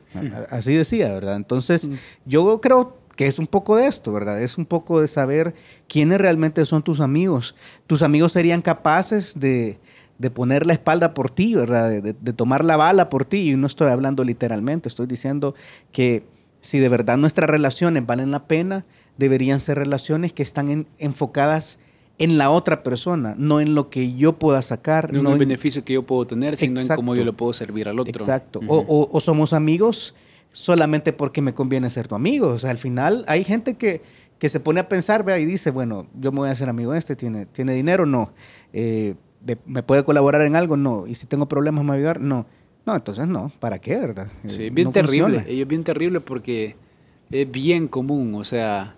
Así 0.50 0.74
decía, 0.74 1.12
¿verdad? 1.12 1.36
Entonces, 1.36 1.88
yo 2.24 2.60
creo 2.60 2.96
que 3.16 3.26
es 3.26 3.38
un 3.38 3.46
poco 3.46 3.76
de 3.76 3.86
esto, 3.86 4.12
¿verdad? 4.12 4.42
Es 4.42 4.58
un 4.58 4.66
poco 4.66 5.00
de 5.00 5.08
saber 5.08 5.54
quiénes 5.88 6.20
realmente 6.20 6.64
son 6.66 6.82
tus 6.82 7.00
amigos. 7.00 7.54
Tus 7.86 8.02
amigos 8.02 8.32
serían 8.32 8.60
capaces 8.62 9.38
de, 9.40 9.78
de 10.18 10.30
poner 10.30 10.66
la 10.66 10.74
espalda 10.74 11.14
por 11.14 11.30
ti, 11.30 11.54
¿verdad? 11.54 11.90
De 12.02 12.32
tomar 12.32 12.64
la 12.64 12.76
bala 12.76 13.08
por 13.08 13.24
ti. 13.24 13.50
Y 13.52 13.56
no 13.56 13.66
estoy 13.66 13.88
hablando 13.90 14.22
literalmente, 14.24 14.88
estoy 14.88 15.06
diciendo 15.06 15.54
que 15.92 16.24
si 16.60 16.78
de 16.78 16.88
verdad 16.88 17.16
nuestras 17.16 17.48
relaciones 17.48 18.04
valen 18.06 18.30
la 18.32 18.46
pena, 18.46 18.84
deberían 19.16 19.60
ser 19.60 19.78
relaciones 19.78 20.32
que 20.34 20.42
están 20.42 20.68
en- 20.68 20.86
enfocadas 20.98 21.78
en 22.18 22.38
la 22.38 22.50
otra 22.50 22.82
persona, 22.82 23.34
no 23.36 23.60
en 23.60 23.74
lo 23.74 23.90
que 23.90 24.14
yo 24.14 24.32
pueda 24.38 24.62
sacar. 24.62 25.12
No 25.12 25.18
en 25.18 25.24
no 25.24 25.28
el 25.30 25.34
en- 25.34 25.40
beneficio 25.48 25.84
que 25.84 25.92
yo 25.94 26.02
puedo 26.04 26.24
tener, 26.24 26.56
sino 26.56 26.80
en 26.80 26.88
cómo 26.88 27.14
yo 27.14 27.24
le 27.24 27.32
puedo 27.32 27.52
servir 27.52 27.88
al 27.88 27.98
otro. 28.00 28.12
Exacto. 28.12 28.60
O, 28.66 28.78
o- 28.78 29.08
o 29.10 29.20
somos 29.20 29.52
amigos 29.52 30.14
solamente 30.52 31.12
porque 31.12 31.42
me 31.42 31.52
conviene 31.52 31.90
ser 31.90 32.08
tu 32.08 32.14
amigo. 32.14 32.48
O 32.48 32.58
sea, 32.58 32.70
al 32.70 32.78
final 32.78 33.24
hay 33.28 33.44
gente 33.44 33.74
que, 33.74 34.00
que 34.38 34.48
se 34.48 34.60
pone 34.60 34.80
a 34.80 34.88
pensar 34.88 35.24
vea, 35.24 35.38
y 35.38 35.44
dice, 35.44 35.70
bueno, 35.70 36.06
yo 36.18 36.32
me 36.32 36.38
voy 36.38 36.48
a 36.48 36.52
hacer 36.52 36.68
amigo 36.68 36.92
de 36.92 36.98
este, 36.98 37.16
¿tiene, 37.16 37.44
¿tiene 37.46 37.74
dinero? 37.74 38.06
No. 38.06 38.32
Eh, 38.72 39.14
de- 39.42 39.58
¿Me 39.66 39.82
puede 39.82 40.02
colaborar 40.04 40.40
en 40.42 40.56
algo? 40.56 40.76
No. 40.78 41.06
¿Y 41.06 41.14
si 41.14 41.26
tengo 41.26 41.46
problemas 41.46 41.84
me 41.84 41.88
va 41.88 41.94
a 41.94 41.98
ayudar? 41.98 42.20
No. 42.20 42.46
No, 42.86 42.94
entonces 42.94 43.26
no. 43.26 43.50
¿Para 43.60 43.78
qué, 43.78 43.96
verdad? 43.96 44.28
Sí, 44.46 44.64
Eh, 44.64 44.70
bien 44.70 44.86
no 44.86 44.92
terrible. 44.92 45.38
funciona. 45.40 45.60
Es 45.60 45.68
bien 45.68 45.84
terrible 45.84 46.20
porque 46.20 46.76
es 47.30 47.50
bien 47.50 47.88
común. 47.88 48.34
O 48.36 48.44
sea, 48.44 48.95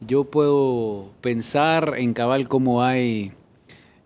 yo 0.00 0.24
puedo 0.24 1.10
pensar 1.20 1.94
en 1.98 2.12
cabal 2.12 2.48
cómo 2.48 2.82
hay 2.82 3.32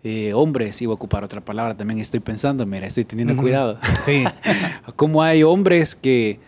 eh, 0.03 0.33
hombres, 0.33 0.81
iba 0.81 0.93
a 0.93 0.95
ocupar 0.95 1.23
otra 1.23 1.41
palabra, 1.41 1.75
también 1.75 1.99
estoy 1.99 2.19
pensando, 2.19 2.65
mira, 2.65 2.87
estoy 2.87 3.03
teniendo 3.05 3.35
cuidado. 3.35 3.77
Sí. 4.03 4.23
cómo 4.95 5.21
hay 5.21 5.43
hombres 5.43 5.95
que, 5.95 6.39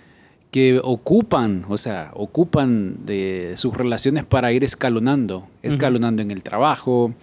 que 0.49 0.79
ocupan, 0.83 1.65
o 1.69 1.77
sea, 1.77 2.11
ocupan 2.15 3.05
de 3.05 3.53
sus 3.57 3.75
relaciones 3.75 4.23
para 4.23 4.51
ir 4.51 4.63
escalonando, 4.63 5.47
escalonando 5.61 6.21
en 6.21 6.31
el 6.31 6.41
trabajo, 6.41 7.13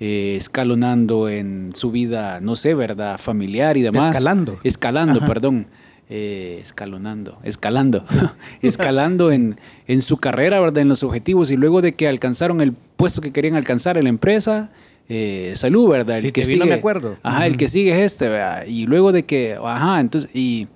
eh, 0.00 0.34
escalonando 0.36 1.28
en 1.28 1.72
su 1.74 1.90
vida, 1.90 2.40
no 2.40 2.56
sé, 2.56 2.74
¿verdad? 2.74 3.18
Familiar 3.18 3.76
y 3.76 3.82
demás. 3.82 4.08
Escalando. 4.08 4.58
Escalando, 4.62 5.18
Ajá. 5.18 5.26
perdón. 5.26 5.66
Eh, 6.08 6.58
escalonando, 6.62 7.38
escalando, 7.42 8.02
escalando 8.62 9.32
en, 9.32 9.58
en 9.88 10.02
su 10.02 10.18
carrera, 10.18 10.60
¿verdad? 10.60 10.78
En 10.82 10.88
los 10.88 11.02
objetivos 11.02 11.50
y 11.50 11.56
luego 11.56 11.82
de 11.82 11.94
que 11.94 12.06
alcanzaron 12.06 12.60
el 12.60 12.72
puesto 12.72 13.20
que 13.20 13.32
querían 13.32 13.56
alcanzar 13.56 13.98
en 13.98 14.04
la 14.04 14.10
empresa, 14.10 14.70
eh, 15.08 15.52
salud, 15.56 15.88
¿verdad? 15.90 16.20
Sí, 16.20 16.30
que 16.30 16.42
vi, 16.44 16.56
no 16.56 16.66
me 16.66 16.74
acuerdo. 16.74 17.16
Ajá, 17.24 17.46
el 17.46 17.56
que 17.56 17.66
sigue 17.66 17.90
es 17.90 18.12
este, 18.12 18.28
¿verdad? 18.28 18.66
Y 18.66 18.86
luego 18.86 19.10
de 19.10 19.24
que, 19.24 19.58
ajá, 19.60 19.98
entonces, 20.00 20.30
¿y 20.32 20.68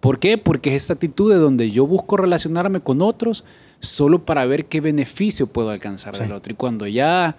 por 0.00 0.18
qué? 0.18 0.36
Porque 0.36 0.70
es 0.74 0.82
esta 0.82 0.94
actitud 0.94 1.32
de 1.32 1.38
donde 1.38 1.70
yo 1.70 1.86
busco 1.86 2.16
relacionarme 2.16 2.80
con 2.80 3.02
otros 3.02 3.44
solo 3.78 4.24
para 4.24 4.44
ver 4.46 4.64
qué 4.66 4.80
beneficio 4.80 5.46
puedo 5.46 5.70
alcanzar 5.70 6.16
Sí. 6.16 6.24
del 6.24 6.32
otro. 6.32 6.52
Y 6.52 6.56
cuando 6.56 6.88
ya 6.88 7.36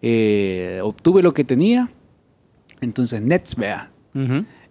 eh, 0.00 0.78
obtuve 0.84 1.22
lo 1.22 1.34
que 1.34 1.42
tenía, 1.42 1.90
entonces 2.80 3.20
nets, 3.20 3.56
vea. 3.56 3.90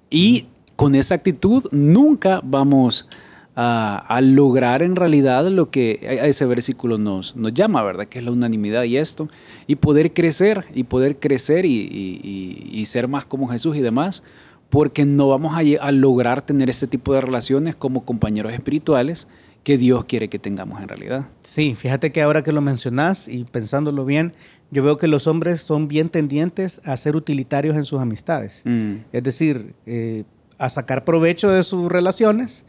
Y 0.09 0.45
con 0.83 0.95
esa 0.95 1.15
actitud 1.15 1.63
nunca 1.71 2.41
vamos 2.43 3.07
a, 3.55 3.97
a 3.99 4.19
lograr 4.19 4.83
en 4.83 4.97
realidad 4.97 5.47
lo 5.47 5.69
que 5.71 6.01
a- 6.19 6.25
a 6.25 6.27
ese 6.27 6.45
versículo 6.45 6.97
nos, 6.97 7.37
nos 7.37 7.53
llama, 7.53 7.81
¿verdad? 7.83 8.07
Que 8.07 8.19
es 8.19 8.25
la 8.25 8.31
unanimidad 8.31 8.83
y 8.83 8.97
esto. 8.97 9.29
Y 9.65 9.75
poder 9.77 10.11
crecer, 10.13 10.65
y 10.75 10.83
poder 10.83 11.19
crecer 11.21 11.65
y, 11.65 11.69
y- 11.71 12.19
y- 12.21 12.79
y 12.81 12.85
ser 12.87 13.07
más 13.07 13.23
como 13.25 13.47
Jesús 13.47 13.77
y 13.77 13.79
demás, 13.79 14.23
porque 14.69 15.05
no 15.05 15.29
vamos 15.29 15.55
a, 15.55 15.91
lograr 15.93 16.41
tener 16.41 16.69
este 16.69 16.87
tipo 16.87 17.13
de 17.13 17.21
relaciones 17.21 17.75
como 17.77 18.03
compañeros 18.03 18.51
espirituales 18.51 19.27
que 19.63 19.77
Dios 19.77 20.03
quiere 20.03 20.27
que 20.27 20.39
tengamos 20.39 20.81
en 20.81 20.89
realidad. 20.89 21.27
Sí, 21.43 21.75
fíjate 21.75 22.11
que 22.11 22.21
ahora 22.21 22.43
que 22.43 22.51
lo 22.51 22.59
mencionas 22.59 23.29
y 23.29 23.45
pensándolo 23.45 24.03
bien, 24.03 24.33
yo 24.71 24.83
veo 24.83 24.97
que 24.97 25.07
los 25.07 25.27
hombres 25.27 25.61
son 25.61 25.87
bien 25.87 26.09
tendientes 26.09 26.81
a 26.85 26.97
ser 26.97 27.15
utilitarios 27.15 27.77
en 27.77 27.85
sus 27.85 28.01
amistades. 28.01 28.63
Mm. 28.65 28.95
Es 29.13 29.23
decir, 29.23 29.73
eh, 29.85 30.25
a 30.57 30.69
sacar 30.69 31.03
provecho 31.03 31.49
de 31.49 31.63
sus 31.63 31.91
relaciones 31.91 32.65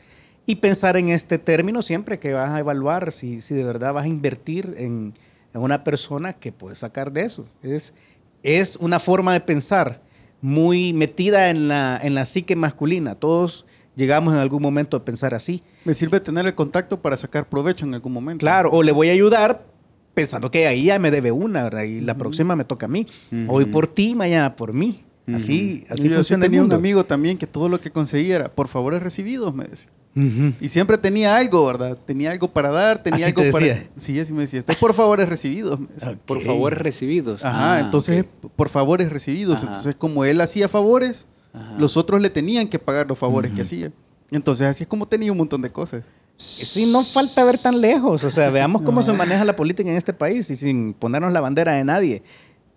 y 0.47 0.57
pensar 0.57 0.97
en 0.97 1.09
este 1.09 1.39
término 1.39 1.83
siempre 1.83 2.19
que 2.19 2.33
vas 2.33 2.51
a 2.51 2.61
evaluar 2.61 3.13
si, 3.13 3.41
si 3.41 3.55
de 3.55 3.65
verdad 3.65 3.93
vas 3.93 4.05
a 4.05 4.09
invertir 4.09 4.75
en, 4.79 5.15
en 5.55 5.61
una 5.61 5.85
persona 5.85 6.35
que 6.35 6.53
puede 6.53 6.77
sacar 6.77 7.13
de 7.13 7.23
eso. 7.23 7.47
Es, 7.63 7.95
es 8.43 8.77
una 8.77 9.01
forma 9.01 9.33
de 9.33 9.41
pensar 9.41 10.03
muy 10.41 10.93
metida 10.93 11.49
en 11.49 11.69
la, 11.69 11.99
en 12.03 12.15
la 12.15 12.27
psique 12.27 12.57
masculina. 12.57 13.15
Todos 13.15 13.65
llegamos 13.97 14.35
en 14.35 14.41
algún 14.41 14.61
momento 14.61 14.97
a 14.97 15.05
pensar 15.05 15.35
así. 15.35 15.63
Me 15.85 15.95
sirve 15.95 16.21
tener 16.21 16.47
el 16.47 16.55
contacto 16.55 17.01
para 17.01 17.17
sacar 17.17 17.49
provecho 17.49 17.87
en 17.87 17.95
algún 17.95 18.13
momento. 18.13 18.41
Claro, 18.41 18.71
o 18.71 18.83
le 18.83 18.93
voy 18.93 19.09
a 19.09 19.13
ayudar 19.13 19.65
pensando 20.13 20.51
que 20.51 20.67
ahí 20.67 20.85
ya 20.85 20.99
me 20.99 21.11
debe 21.11 21.33
una, 21.33 21.65
¿verdad? 21.65 21.83
Y 21.85 22.01
la 22.01 22.17
próxima 22.17 22.57
me 22.57 22.65
toca 22.65 22.87
a 22.87 22.89
mí. 22.89 23.07
Hoy 23.49 23.65
por 23.67 23.87
ti, 23.87 24.15
mañana 24.15 24.57
por 24.57 24.73
mí. 24.73 25.04
Así, 25.33 25.85
así 25.89 26.07
Y 26.07 26.11
yo 26.11 26.17
funciona 26.17 26.45
el 26.45 26.51
tenía 26.51 26.61
un 26.61 26.65
mundo. 26.67 26.77
amigo 26.77 27.05
también 27.05 27.39
que 27.39 27.47
todo 27.47 27.69
lo 27.69 27.81
que 27.81 27.91
conseguía 27.91 28.37
era 28.37 28.49
por 28.53 28.69
favores 28.69 29.03
recibidos, 29.03 29.55
me 29.55 29.65
decía. 29.65 29.91
Ujú. 30.17 30.53
Y 30.61 30.69
siempre 30.69 30.97
tenía 30.99 31.35
algo, 31.37 31.65
¿verdad? 31.67 31.97
Tenía 32.05 32.31
algo 32.31 32.49
para 32.53 32.69
dar, 32.71 33.03
tenía 33.03 33.17
¿Así 33.17 33.25
algo 33.25 33.43
te 33.43 33.51
para. 33.51 33.67
decía? 33.67 33.89
Sí, 33.97 34.21
así 34.21 34.33
me 34.33 34.43
decía. 34.43 34.59
Esto 34.61 34.73
es 34.73 34.79
por 34.79 34.93
favores 34.95 35.29
recibidos. 35.29 35.81
me 35.81 35.87
decía. 35.89 36.19
Por 36.27 36.39
Ok. 36.39 36.45
favor, 36.45 36.75
recibidos. 36.83 37.45
Ajá, 37.45 37.77
Ah, 37.77 37.81
entonces 37.81 38.27
ok. 38.43 38.51
por 38.55 38.69
favores 38.69 39.11
recibidos. 39.11 39.57
Ajá. 39.59 39.67
Entonces, 39.69 39.95
como 39.97 40.25
él 40.25 40.41
hacía 40.41 40.69
favores, 40.69 41.27
Ajá. 41.53 41.75
los 41.79 41.97
otros 41.97 42.21
le 42.21 42.31
tenían 42.31 42.69
que 42.69 42.79
pagar 42.79 43.09
los 43.09 43.19
favores 43.19 43.51
Ujú. 43.51 43.57
que 43.57 43.63
hacía. 43.63 43.93
Entonces, 44.31 44.67
así 44.69 44.85
es 44.85 44.89
como 44.89 45.09
tenía 45.09 45.33
un 45.33 45.39
montón 45.39 45.63
de 45.63 45.71
cosas. 45.71 46.05
Sí, 46.37 46.91
no 46.93 47.03
falta 47.03 47.43
ver 47.45 47.59
tan 47.59 47.81
lejos. 47.81 48.25
O 48.25 48.31
sea, 48.31 48.51
veamos 48.51 48.83
cómo 48.83 49.03
se 49.03 49.13
maneja 49.13 49.45
la 49.45 49.57
política 49.57 49.89
en 49.91 49.97
este 49.97 50.13
país 50.13 50.51
y 50.51 50.57
sin 50.57 50.93
ponernos 50.93 51.33
la 51.33 51.41
bandera 51.41 51.73
de 51.75 51.85
nadie. 51.85 52.23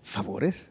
Favores. 0.04 0.70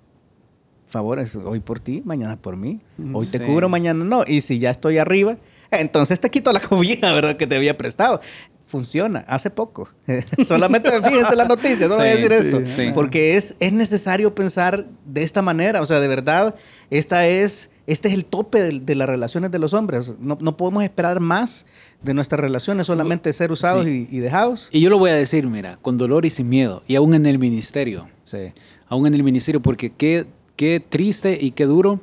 Favores. 0.97 1.37
Hoy 1.37 1.61
por 1.61 1.79
ti, 1.79 2.01
mañana 2.07 2.37
por 2.41 2.57
mí. 2.57 2.81
Hoy 3.13 3.27
te 3.27 3.39
Sí. 3.39 3.45
cubro, 3.45 3.69
mañana 3.69 4.03
no. 4.03 4.25
Y 4.27 4.41
si 4.41 4.59
ya 4.59 4.71
estoy 4.71 4.97
arriba, 4.97 5.37
entonces 5.71 6.19
te 6.21 6.31
quito 6.31 6.51
la 6.53 6.61
cobija, 6.69 7.13
¿verdad? 7.13 7.37
Que 7.37 7.47
te 7.47 7.55
había 7.57 7.77
prestado. 7.77 8.21
Funciona, 8.67 9.21
hace 9.29 9.51
poco. 9.51 9.91
Solamente 10.49 10.91
fíjense 11.03 11.37
la 11.37 11.45
noticia, 11.45 11.87
no 11.87 11.97
voy 11.99 12.09
a 12.09 12.17
Sí, 12.17 12.23
decir 12.23 12.33
sí, 12.43 12.47
esto. 12.57 12.61
sí. 12.83 12.91
Porque 12.95 13.37
es, 13.37 13.55
es 13.61 13.73
necesario 13.73 14.35
pensar 14.35 14.87
de 15.05 15.23
esta 15.23 15.43
manera. 15.43 15.83
O 15.83 15.87
sea, 15.87 16.01
de 16.01 16.09
verdad, 16.09 16.55
esta 16.91 17.29
es, 17.29 17.71
este 17.87 18.09
es 18.09 18.15
el 18.15 18.25
tope 18.25 18.61
de, 18.63 18.81
de 18.81 18.95
las 18.97 19.09
relaciones 19.09 19.51
de 19.53 19.59
los 19.61 19.73
hombres. 19.75 20.17
No, 20.19 20.37
no 20.41 20.57
podemos 20.57 20.83
esperar 20.83 21.21
más 21.21 21.67
de 22.03 22.13
nuestras 22.15 22.41
relaciones, 22.41 22.87
solamente 22.89 23.33
ser 23.35 23.53
usados 23.53 23.85
Sí. 23.85 24.09
y, 24.11 24.17
y 24.17 24.19
dejados. 24.21 24.69
Y 24.73 24.81
yo 24.81 24.91
lo 24.91 24.99
voy 24.99 25.11
a 25.11 25.15
decir, 25.15 25.47
mira, 25.47 25.79
con 25.83 25.97
dolor 25.99 26.25
y 26.27 26.31
sin 26.31 26.49
miedo, 26.49 26.83
y 26.89 26.97
aún 26.97 27.15
en 27.15 27.27
el 27.27 27.39
ministerio, 27.39 28.09
Sí. 28.25 28.53
aún 28.89 29.07
en 29.07 29.15
el 29.15 29.23
ministerio, 29.23 29.63
porque 29.63 29.91
qué, 29.91 30.27
qué 30.57 30.83
triste 30.87 31.39
y 31.41 31.53
qué 31.53 31.67
duro, 31.67 32.01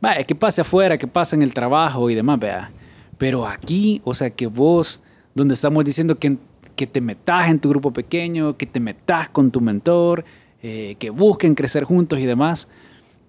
vaya, 0.00 0.24
que 0.24 0.34
pase 0.34 0.60
afuera, 0.60 0.98
que 0.98 1.06
pase 1.06 1.34
en 1.36 1.42
el 1.42 1.54
trabajo 1.54 2.08
y 2.10 2.14
demás, 2.14 2.38
vea. 2.38 2.70
Pero 3.18 3.46
aquí, 3.46 4.00
o 4.04 4.14
sea, 4.14 4.30
que 4.30 4.46
vos, 4.46 5.02
donde 5.34 5.54
estamos 5.54 5.84
diciendo 5.84 6.18
que, 6.18 6.36
que 6.76 6.86
te 6.86 7.00
metas 7.00 7.48
en 7.48 7.58
tu 7.58 7.70
grupo 7.70 7.92
pequeño, 7.92 8.56
que 8.56 8.66
te 8.66 8.78
metas 8.78 9.28
con 9.28 9.50
tu 9.50 9.60
mentor, 9.60 10.24
eh, 10.62 10.96
que 10.98 11.10
busquen 11.10 11.54
crecer 11.54 11.84
juntos 11.84 12.18
y 12.18 12.26
demás, 12.26 12.68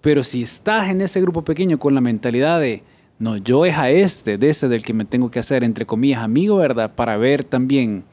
pero 0.02 0.24
si 0.24 0.44
estás 0.44 0.90
en 0.90 1.02
ese 1.02 1.22
grupo 1.22 1.44
pequeño 1.44 1.80
con 1.80 1.96
la 1.96 2.02
mentalidad 2.02 2.60
de, 2.60 2.84
no, 3.20 3.38
yo 3.38 3.66
es 3.66 3.78
a 3.78 3.90
este, 3.90 4.38
de 4.38 4.50
ese 4.50 4.68
del 4.68 4.84
que 4.84 4.94
me 4.94 5.06
tengo 5.06 5.32
que 5.32 5.40
hacer, 5.40 5.64
entre 5.64 5.86
comillas, 5.86 6.22
amigo, 6.22 6.58
¿verdad? 6.58 6.94
Para 6.94 7.18
ver 7.18 7.44
también 7.44 8.04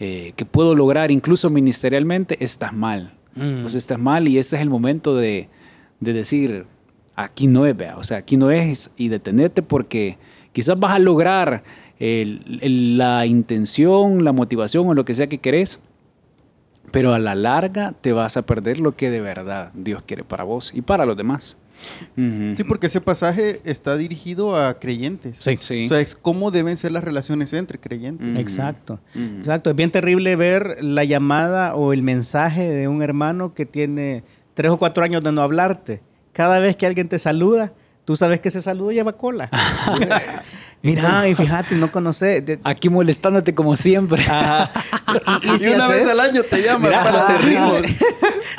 eh, 0.00 0.32
que 0.36 0.44
puedo 0.44 0.74
lograr 0.74 1.10
incluso 1.10 1.50
ministerialmente, 1.50 2.42
estás 2.42 2.72
mal. 2.72 3.14
Mm. 3.34 3.66
Sea, 3.66 3.78
estás 3.78 3.98
mal 3.98 4.28
y 4.28 4.38
ese 4.38 4.56
es 4.56 4.62
el 4.62 4.70
momento 4.70 5.16
de, 5.16 5.48
de 6.00 6.12
decir, 6.12 6.66
aquí 7.16 7.46
no 7.46 7.66
es, 7.66 7.76
vea, 7.76 7.96
o 7.96 8.04
sea, 8.04 8.18
aquí 8.18 8.36
no 8.36 8.50
es 8.50 8.90
y 8.96 9.08
detenerte 9.08 9.62
porque 9.62 10.18
quizás 10.52 10.78
vas 10.78 10.92
a 10.92 10.98
lograr 10.98 11.62
el- 11.98 12.58
el- 12.60 12.98
la 12.98 13.24
intención, 13.26 14.24
la 14.24 14.32
motivación 14.32 14.86
o 14.88 14.94
lo 14.94 15.04
que 15.04 15.14
sea 15.14 15.28
que 15.28 15.38
querés, 15.38 15.80
pero 16.90 17.14
a 17.14 17.18
la 17.18 17.34
larga 17.34 17.94
te 18.00 18.12
vas 18.12 18.36
a 18.36 18.42
perder 18.42 18.78
lo 18.78 18.94
que 18.96 19.10
de 19.10 19.20
verdad 19.20 19.70
Dios 19.74 20.02
quiere 20.06 20.22
para 20.24 20.44
vos 20.44 20.72
y 20.74 20.82
para 20.82 21.06
los 21.06 21.16
demás. 21.16 21.56
Sí, 22.16 22.62
porque 22.62 22.86
ese 22.86 23.00
pasaje 23.00 23.60
está 23.64 23.96
dirigido 23.96 24.54
a 24.54 24.78
creyentes. 24.78 25.38
Sí. 25.38 25.56
Sí. 25.60 25.86
O 25.86 25.88
sea, 25.88 26.00
es 26.00 26.14
cómo 26.14 26.52
deben 26.52 26.76
ser 26.76 26.92
las 26.92 27.02
relaciones 27.02 27.52
entre 27.52 27.80
creyentes. 27.80 28.38
Exacto. 28.38 29.00
Exacto. 29.38 29.70
Es 29.70 29.76
bien 29.76 29.90
terrible 29.90 30.36
ver 30.36 30.78
la 30.84 31.02
llamada 31.02 31.74
o 31.74 31.92
el 31.92 32.02
mensaje 32.02 32.68
de 32.70 32.86
un 32.86 33.02
hermano 33.02 33.54
que 33.54 33.66
tiene 33.66 34.22
tres 34.54 34.72
o 34.72 34.76
cuatro 34.78 35.04
años 35.04 35.22
de 35.22 35.32
no 35.32 35.42
hablarte. 35.42 36.02
Cada 36.32 36.58
vez 36.58 36.76
que 36.76 36.86
alguien 36.86 37.08
te 37.08 37.18
saluda, 37.18 37.72
tú 38.04 38.16
sabes 38.16 38.40
que 38.40 38.48
ese 38.48 38.62
saludo 38.62 38.90
lleva 38.92 39.12
cola. 39.12 39.50
Mira, 40.82 41.26
y 41.26 41.34
fíjate, 41.34 41.76
no 41.76 41.90
conoces. 41.90 42.42
Aquí 42.62 42.90
molestándote 42.90 43.54
como 43.54 43.74
siempre. 43.74 44.22
Ajá. 44.22 44.70
Y, 45.42 45.48
y 45.48 45.54
Y 45.54 45.58
si 45.58 45.68
una 45.70 45.88
vez 45.88 46.06
al 46.06 46.20
año 46.20 46.42
te 46.42 46.60
llaman 46.62 46.82
Mira, 46.90 47.02
para 47.02 47.20
lo, 47.22 47.26
te 47.26 47.32
terrible, 47.32 47.88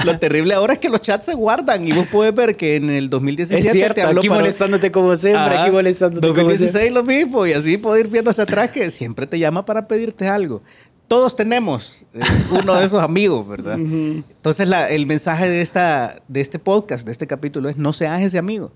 lo 0.06 0.20
terrible 0.20 0.54
ahora 0.56 0.74
es 0.74 0.80
que 0.80 0.90
los 0.90 1.02
chats 1.02 1.25
se 1.28 1.36
guardan 1.36 1.88
y 1.88 1.92
vos 1.92 2.08
puedes 2.12 2.34
ver 2.34 2.56
que 2.58 2.78
en 2.78 2.90
el 2.90 3.12
2017 3.12 3.68
es 3.68 3.72
cierto, 3.72 3.94
te 3.96 4.02
habló 4.02 4.22
aquí 4.22 4.28
para- 4.30 4.42
molestándote 4.42 4.92
como 4.92 5.16
siempre, 5.18 5.40
Ajá. 5.54 5.62
aquí 5.64 5.72
molestándote 5.72 6.28
como 6.28 6.40
2016 6.42 6.92
lo 6.92 7.04
mismo 7.04 7.46
y 7.46 7.54
así 7.54 7.78
puedo 7.78 7.96
ir 8.00 8.08
viendo 8.08 8.32
hacia 8.32 8.44
atrás 8.46 8.72
que 8.72 8.90
siempre 8.90 9.28
te 9.28 9.38
llama 9.38 9.64
para 9.64 9.88
pedirte 9.88 10.28
algo. 10.28 10.64
Todos 11.07 11.35
tenemos 11.35 12.05
eh, 12.13 12.19
uno 12.51 12.75
de 12.75 12.85
esos 12.85 13.01
amigos, 13.09 13.47
¿verdad? 13.47 13.77
Entonces 13.77 14.67
la- 14.67 14.89
el 14.89 15.05
mensaje 15.05 15.50
de, 15.50 15.62
esta, 15.62 16.21
de 16.27 16.41
este 16.41 16.59
podcast, 16.59 17.05
de 17.05 17.12
este 17.12 17.27
capítulo 17.27 17.69
es 17.69 17.77
no 17.77 17.93
seas 17.93 18.21
ese 18.21 18.38
amigo. 18.38 18.71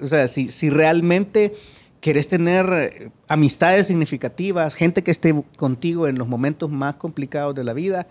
O 0.00 0.06
sea, 0.06 0.28
si, 0.28 0.48
si 0.50 0.70
realmente 0.70 1.52
querés 2.00 2.28
tener 2.28 2.66
eh, 2.72 3.10
amistades 3.26 3.88
significativas, 3.88 4.74
gente 4.74 5.02
que 5.02 5.10
esté 5.10 5.34
contigo 5.56 6.06
en 6.06 6.16
los 6.16 6.28
momentos 6.28 6.70
más 6.70 6.94
complicados 6.94 7.54
de 7.56 7.64
la 7.64 7.72
vida, 7.72 8.06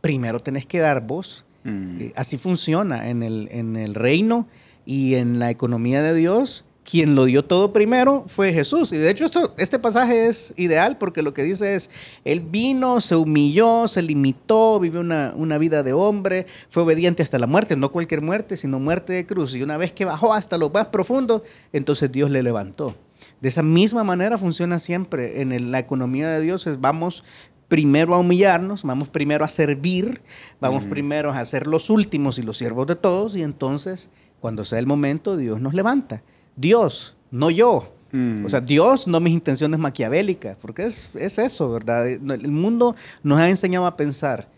primero 0.00 0.40
tenés 0.40 0.66
que 0.66 0.80
dar 0.80 1.06
voz. 1.06 1.44
Mm. 1.64 2.00
Eh, 2.00 2.12
así 2.16 2.38
funciona 2.38 3.08
en 3.08 3.22
el, 3.22 3.48
en 3.52 3.76
el 3.76 3.94
reino 3.94 4.48
y 4.84 5.14
en 5.14 5.38
la 5.38 5.50
economía 5.50 6.02
de 6.02 6.14
Dios. 6.14 6.64
Quien 6.84 7.14
lo 7.14 7.26
dio 7.26 7.44
todo 7.44 7.72
primero 7.72 8.24
fue 8.26 8.52
Jesús. 8.52 8.92
Y 8.92 8.96
de 8.96 9.08
hecho 9.10 9.24
esto, 9.24 9.54
este 9.56 9.78
pasaje 9.78 10.26
es 10.26 10.52
ideal 10.56 10.98
porque 10.98 11.22
lo 11.22 11.32
que 11.32 11.44
dice 11.44 11.74
es, 11.74 11.90
Él 12.24 12.40
vino, 12.40 13.00
se 13.00 13.14
humilló, 13.14 13.86
se 13.86 14.02
limitó, 14.02 14.80
vivió 14.80 15.00
una, 15.00 15.32
una 15.36 15.58
vida 15.58 15.82
de 15.82 15.92
hombre, 15.92 16.46
fue 16.70 16.82
obediente 16.82 17.22
hasta 17.22 17.38
la 17.38 17.46
muerte, 17.46 17.76
no 17.76 17.92
cualquier 17.92 18.20
muerte, 18.20 18.56
sino 18.56 18.80
muerte 18.80 19.12
de 19.12 19.26
cruz. 19.26 19.54
Y 19.54 19.62
una 19.62 19.76
vez 19.76 19.92
que 19.92 20.04
bajó 20.04 20.34
hasta 20.34 20.58
lo 20.58 20.70
más 20.70 20.86
profundo, 20.86 21.44
entonces 21.72 22.10
Dios 22.10 22.30
le 22.30 22.42
levantó. 22.42 22.96
De 23.40 23.48
esa 23.48 23.62
misma 23.62 24.02
manera 24.02 24.36
funciona 24.36 24.80
siempre 24.80 25.40
en 25.40 25.70
la 25.70 25.78
economía 25.78 26.28
de 26.30 26.40
Dios. 26.40 26.66
Es 26.66 26.80
vamos 26.80 27.22
primero 27.72 28.14
a 28.14 28.18
humillarnos, 28.18 28.82
vamos 28.82 29.08
primero 29.08 29.46
a 29.46 29.48
servir, 29.48 30.20
vamos 30.60 30.84
primero 30.84 31.30
a 31.30 31.42
ser 31.46 31.66
los 31.66 31.88
últimos 31.88 32.38
y 32.38 32.42
los 32.42 32.58
siervos 32.58 32.86
de 32.86 32.96
todos 32.96 33.34
y 33.34 33.42
entonces 33.42 34.10
cuando 34.40 34.66
sea 34.66 34.78
el 34.78 34.86
momento 34.86 35.38
Dios 35.38 35.58
nos 35.58 35.72
levanta. 35.72 36.22
Dios, 36.56 37.14
no 37.30 37.50
yo. 37.50 37.92
Mm. 38.12 38.44
O 38.44 38.48
sea, 38.48 38.60
Dios, 38.60 39.06
no 39.08 39.20
mis 39.20 39.32
intenciones 39.32 39.80
maquiavélicas, 39.80 40.56
porque 40.60 40.84
es, 40.84 41.08
es 41.14 41.38
eso, 41.38 41.70
¿verdad? 41.72 42.06
El 42.08 42.48
mundo 42.50 42.94
nos 43.22 43.38
ha 43.40 43.48
enseñado 43.48 43.86
a 43.86 43.96
pensar, 43.96 44.48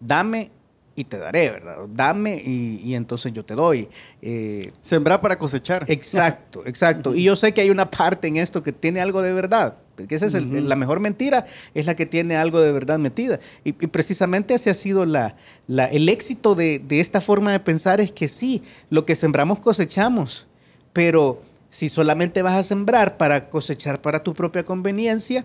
dame 0.00 0.50
y 0.94 1.04
te 1.04 1.18
daré, 1.18 1.50
¿verdad? 1.50 1.76
Dame 1.90 2.36
y, 2.44 2.80
y 2.84 2.94
entonces 2.94 3.32
yo 3.32 3.44
te 3.44 3.54
doy. 3.54 3.88
Eh, 4.22 4.68
Sembrar 4.80 5.20
para 5.20 5.38
cosechar. 5.38 5.84
Exacto, 5.88 6.62
exacto. 6.66 7.14
Y 7.14 7.22
yo 7.24 7.36
sé 7.36 7.52
que 7.52 7.60
hay 7.60 7.70
una 7.70 7.90
parte 7.90 8.28
en 8.28 8.36
esto 8.38 8.62
que 8.62 8.72
tiene 8.72 9.00
algo 9.00 9.20
de 9.22 9.32
verdad. 9.32 9.76
Que 10.08 10.14
esa 10.14 10.24
es 10.26 10.34
el- 10.34 10.68
la 10.68 10.74
mejor 10.76 11.00
mentira, 11.00 11.44
es 11.74 11.84
la 11.86 11.94
que 11.94 12.06
tiene 12.06 12.36
algo 12.36 12.60
de 12.60 12.72
verdad 12.72 12.98
metida. 12.98 13.40
Y, 13.62 13.70
y 13.70 13.86
precisamente 13.88 14.54
ese 14.54 14.70
ha 14.70 14.74
sido 14.74 15.04
la, 15.04 15.36
la- 15.66 15.86
el 15.86 16.08
éxito 16.08 16.54
de, 16.54 16.78
de 16.78 17.00
esta 17.00 17.20
forma 17.20 17.52
de 17.52 17.60
pensar, 17.60 18.00
es 18.00 18.10
que 18.10 18.26
sí, 18.26 18.62
lo 18.88 19.04
que 19.04 19.14
sembramos 19.14 19.60
cosechamos, 19.60 20.46
pero 20.92 21.40
si 21.70 21.88
solamente 21.88 22.42
vas 22.42 22.54
a 22.54 22.62
sembrar 22.62 23.16
para 23.16 23.48
cosechar 23.48 24.00
para 24.02 24.22
tu 24.22 24.34
propia 24.34 24.62
conveniencia, 24.64 25.44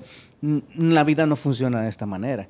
la 0.75 1.03
vida 1.03 1.25
no 1.25 1.35
funciona 1.35 1.81
de 1.81 1.89
esta 1.89 2.05
manera. 2.05 2.47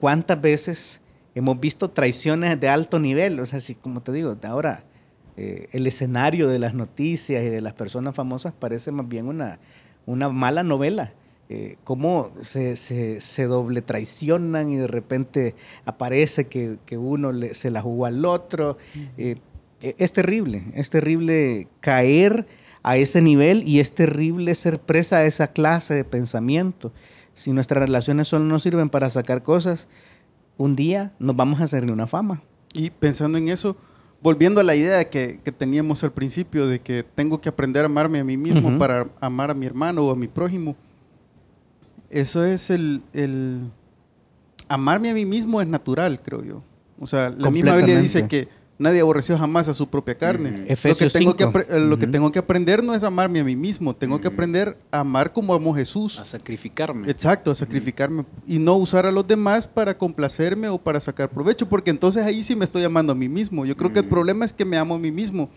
¿Cuántas 0.00 0.40
veces 0.40 1.00
hemos 1.34 1.58
visto 1.60 1.90
traiciones 1.90 2.58
de 2.58 2.68
alto 2.68 2.98
nivel? 2.98 3.38
O 3.40 3.46
sea, 3.46 3.60
si, 3.60 3.74
como 3.74 4.00
te 4.02 4.12
digo, 4.12 4.36
ahora 4.44 4.84
eh, 5.36 5.68
el 5.72 5.86
escenario 5.86 6.48
de 6.48 6.58
las 6.58 6.74
noticias 6.74 7.44
y 7.44 7.48
de 7.48 7.60
las 7.60 7.74
personas 7.74 8.14
famosas 8.14 8.52
parece 8.52 8.90
más 8.92 9.08
bien 9.08 9.26
una, 9.26 9.58
una 10.06 10.28
mala 10.28 10.62
novela. 10.62 11.12
Eh, 11.50 11.76
cómo 11.82 12.30
se, 12.42 12.76
se- 12.76 13.22
se 13.22 13.44
doble 13.44 13.80
traicionan 13.80 14.68
y 14.68 14.76
de 14.76 14.86
repente 14.86 15.54
aparece 15.86 16.46
que, 16.46 16.76
que 16.84 16.98
uno 16.98 17.32
le- 17.32 17.54
se 17.54 17.70
la 17.70 17.80
jugó 17.80 18.04
al 18.04 18.24
otro. 18.26 18.76
Eh, 19.16 19.36
es 19.80 20.12
terrible, 20.12 20.64
es 20.74 20.90
terrible 20.90 21.68
caer 21.80 22.46
a 22.82 22.96
ese 22.96 23.20
nivel 23.22 23.66
y 23.66 23.80
es 23.80 23.92
terrible 23.94 24.54
ser 24.54 24.80
presa 24.80 25.18
de 25.18 25.26
esa 25.28 25.48
clase 25.48 25.94
de 25.94 26.04
pensamiento. 26.04 26.92
si 27.34 27.52
nuestras 27.52 27.80
relaciones 27.82 28.26
solo 28.28 28.44
nos 28.46 28.62
sirven 28.64 28.88
para 28.88 29.08
sacar 29.10 29.42
cosas, 29.42 29.86
un 30.56 30.74
día 30.74 31.12
nos 31.20 31.36
vamos 31.36 31.60
a 31.60 31.64
hacerle 31.64 31.92
una 31.92 32.06
fama. 32.08 32.42
Y 32.74 32.90
pensando 32.90 33.38
en 33.38 33.48
eso, 33.48 33.76
volviendo 34.20 34.60
a 34.60 34.64
la 34.64 34.74
idea 34.74 35.08
que, 35.08 35.38
que 35.44 35.52
teníamos 35.52 36.02
al 36.02 36.12
principio 36.12 36.66
de 36.66 36.80
que 36.80 37.04
tengo 37.04 37.40
que 37.40 37.48
aprender 37.48 37.84
a 37.84 37.86
amarme 37.86 38.18
a 38.18 38.24
mí 38.24 38.36
mismo 38.36 38.76
para 38.78 39.06
amar 39.20 39.50
a 39.52 39.54
mi 39.54 39.66
hermano 39.66 40.02
o 40.04 40.10
a 40.10 40.16
mi 40.16 40.26
prójimo, 40.26 40.74
eso 42.10 42.44
es 42.44 42.70
el, 42.70 43.02
el- 43.12 43.70
Amarme 44.70 45.08
a 45.10 45.14
mí 45.14 45.24
mismo 45.24 45.62
es 45.62 45.66
natural, 45.68 46.20
creo 46.22 46.42
yo. 46.44 46.62
O 47.00 47.06
sea, 47.06 47.30
la 47.30 47.50
misma 47.50 47.76
Biblia 47.76 47.94
dice 48.02 48.28
que 48.28 48.48
nadie 48.78 49.00
aborreció 49.00 49.36
jamás 49.36 49.68
a 49.68 49.74
su 49.74 49.88
propia 49.88 50.16
carne. 50.16 50.50
Ujú. 50.50 50.58
Lo 50.60 50.66
que, 50.66 50.72
Efesios 50.72 51.12
tengo 51.12 51.36
que, 51.36 51.44
5. 51.44 51.58
apre- 51.58 51.78
lo 51.88 51.98
que 51.98 52.04
Ujú. 52.04 52.12
tengo 52.12 52.32
que 52.32 52.38
aprender 52.38 52.82
no 52.82 52.94
es 52.94 53.02
amarme 53.02 53.40
a 53.40 53.44
mí 53.44 53.56
mismo, 53.56 53.94
tengo 53.94 54.20
que 54.20 54.28
aprender 54.28 54.78
a 54.90 55.00
amar 55.00 55.32
como 55.32 55.52
amo 55.54 55.74
Jesús. 55.74 56.20
A 56.20 56.24
sacrificarme. 56.24 57.10
Exacto, 57.10 57.50
a 57.50 57.54
sacrificarme 57.54 58.24
y 58.46 58.58
no 58.58 58.76
usar 58.76 59.06
a 59.06 59.10
los 59.12 59.26
demás 59.26 59.66
para 59.66 59.96
complacerme 59.96 60.68
o 60.68 60.78
para 60.78 61.00
sacar 61.00 61.28
provecho, 61.30 61.68
porque 61.68 61.90
entonces 61.90 62.24
ahí 62.24 62.42
sí 62.42 62.54
me 62.56 62.64
estoy 62.64 62.84
amando 62.84 63.12
a 63.12 63.16
mí 63.16 63.28
mismo. 63.28 63.66
Yo 63.66 63.76
creo 63.76 63.92
que 63.92 63.98
el 64.00 64.06
Mm. 64.06 64.10
problema 64.10 64.44
es 64.44 64.52
que 64.52 64.64
me 64.64 64.76
amo 64.76 64.94
a 64.94 64.98
mí 64.98 65.10
mismo. 65.10 65.48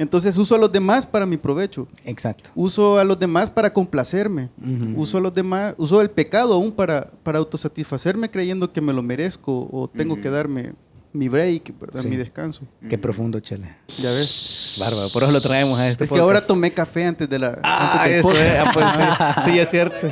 Entonces 0.00 0.38
uso 0.38 0.54
a 0.54 0.58
los 0.58 0.70
demás 0.70 1.04
para 1.04 1.26
mi 1.26 1.36
provecho. 1.36 1.88
Exacto. 2.04 2.50
Uso 2.54 3.00
a 3.00 3.04
los 3.04 3.18
demás 3.18 3.50
para 3.50 3.72
complacerme. 3.72 4.48
Uso 4.94 5.18
a 5.18 5.20
los 5.20 5.34
demás, 5.34 5.74
uso 5.76 6.00
el 6.00 6.08
pecado 6.08 6.54
aún 6.54 6.70
para, 6.70 7.10
para 7.24 7.38
autosatisfacerme 7.38 8.30
creyendo 8.30 8.72
que 8.72 8.80
me 8.80 8.92
lo 8.92 9.02
merezco 9.02 9.68
o 9.72 9.88
tengo 9.88 10.20
que 10.20 10.30
darme 10.30 10.74
mi 11.12 11.28
break, 11.28 11.78
¿verdad? 11.80 12.02
Sí. 12.02 12.08
mi 12.08 12.16
descanso. 12.16 12.62
Qué 12.88 12.98
profundo, 12.98 13.40
Chele. 13.40 13.76
Ya 13.98 14.10
ves. 14.10 14.76
Bárbaro, 14.78 15.08
por 15.12 15.22
eso 15.24 15.32
lo 15.32 15.40
traemos 15.40 15.78
a 15.78 15.88
este 15.88 16.04
es 16.04 16.10
que 16.10 16.18
ahora 16.20 16.40
tomé 16.46 16.70
café 16.72 17.04
antes 17.06 17.28
de 17.28 17.38
la 17.38 17.58
Ah, 17.64 18.02
antes 18.04 18.10
del 18.10 18.18
eso 18.20 18.28
podcast. 18.28 18.46
es, 18.46 18.60
ah, 18.60 18.70
pues 18.72 19.44
sí, 19.44 19.50
sí, 19.52 19.58
es 19.58 19.70
cierto. 19.70 20.08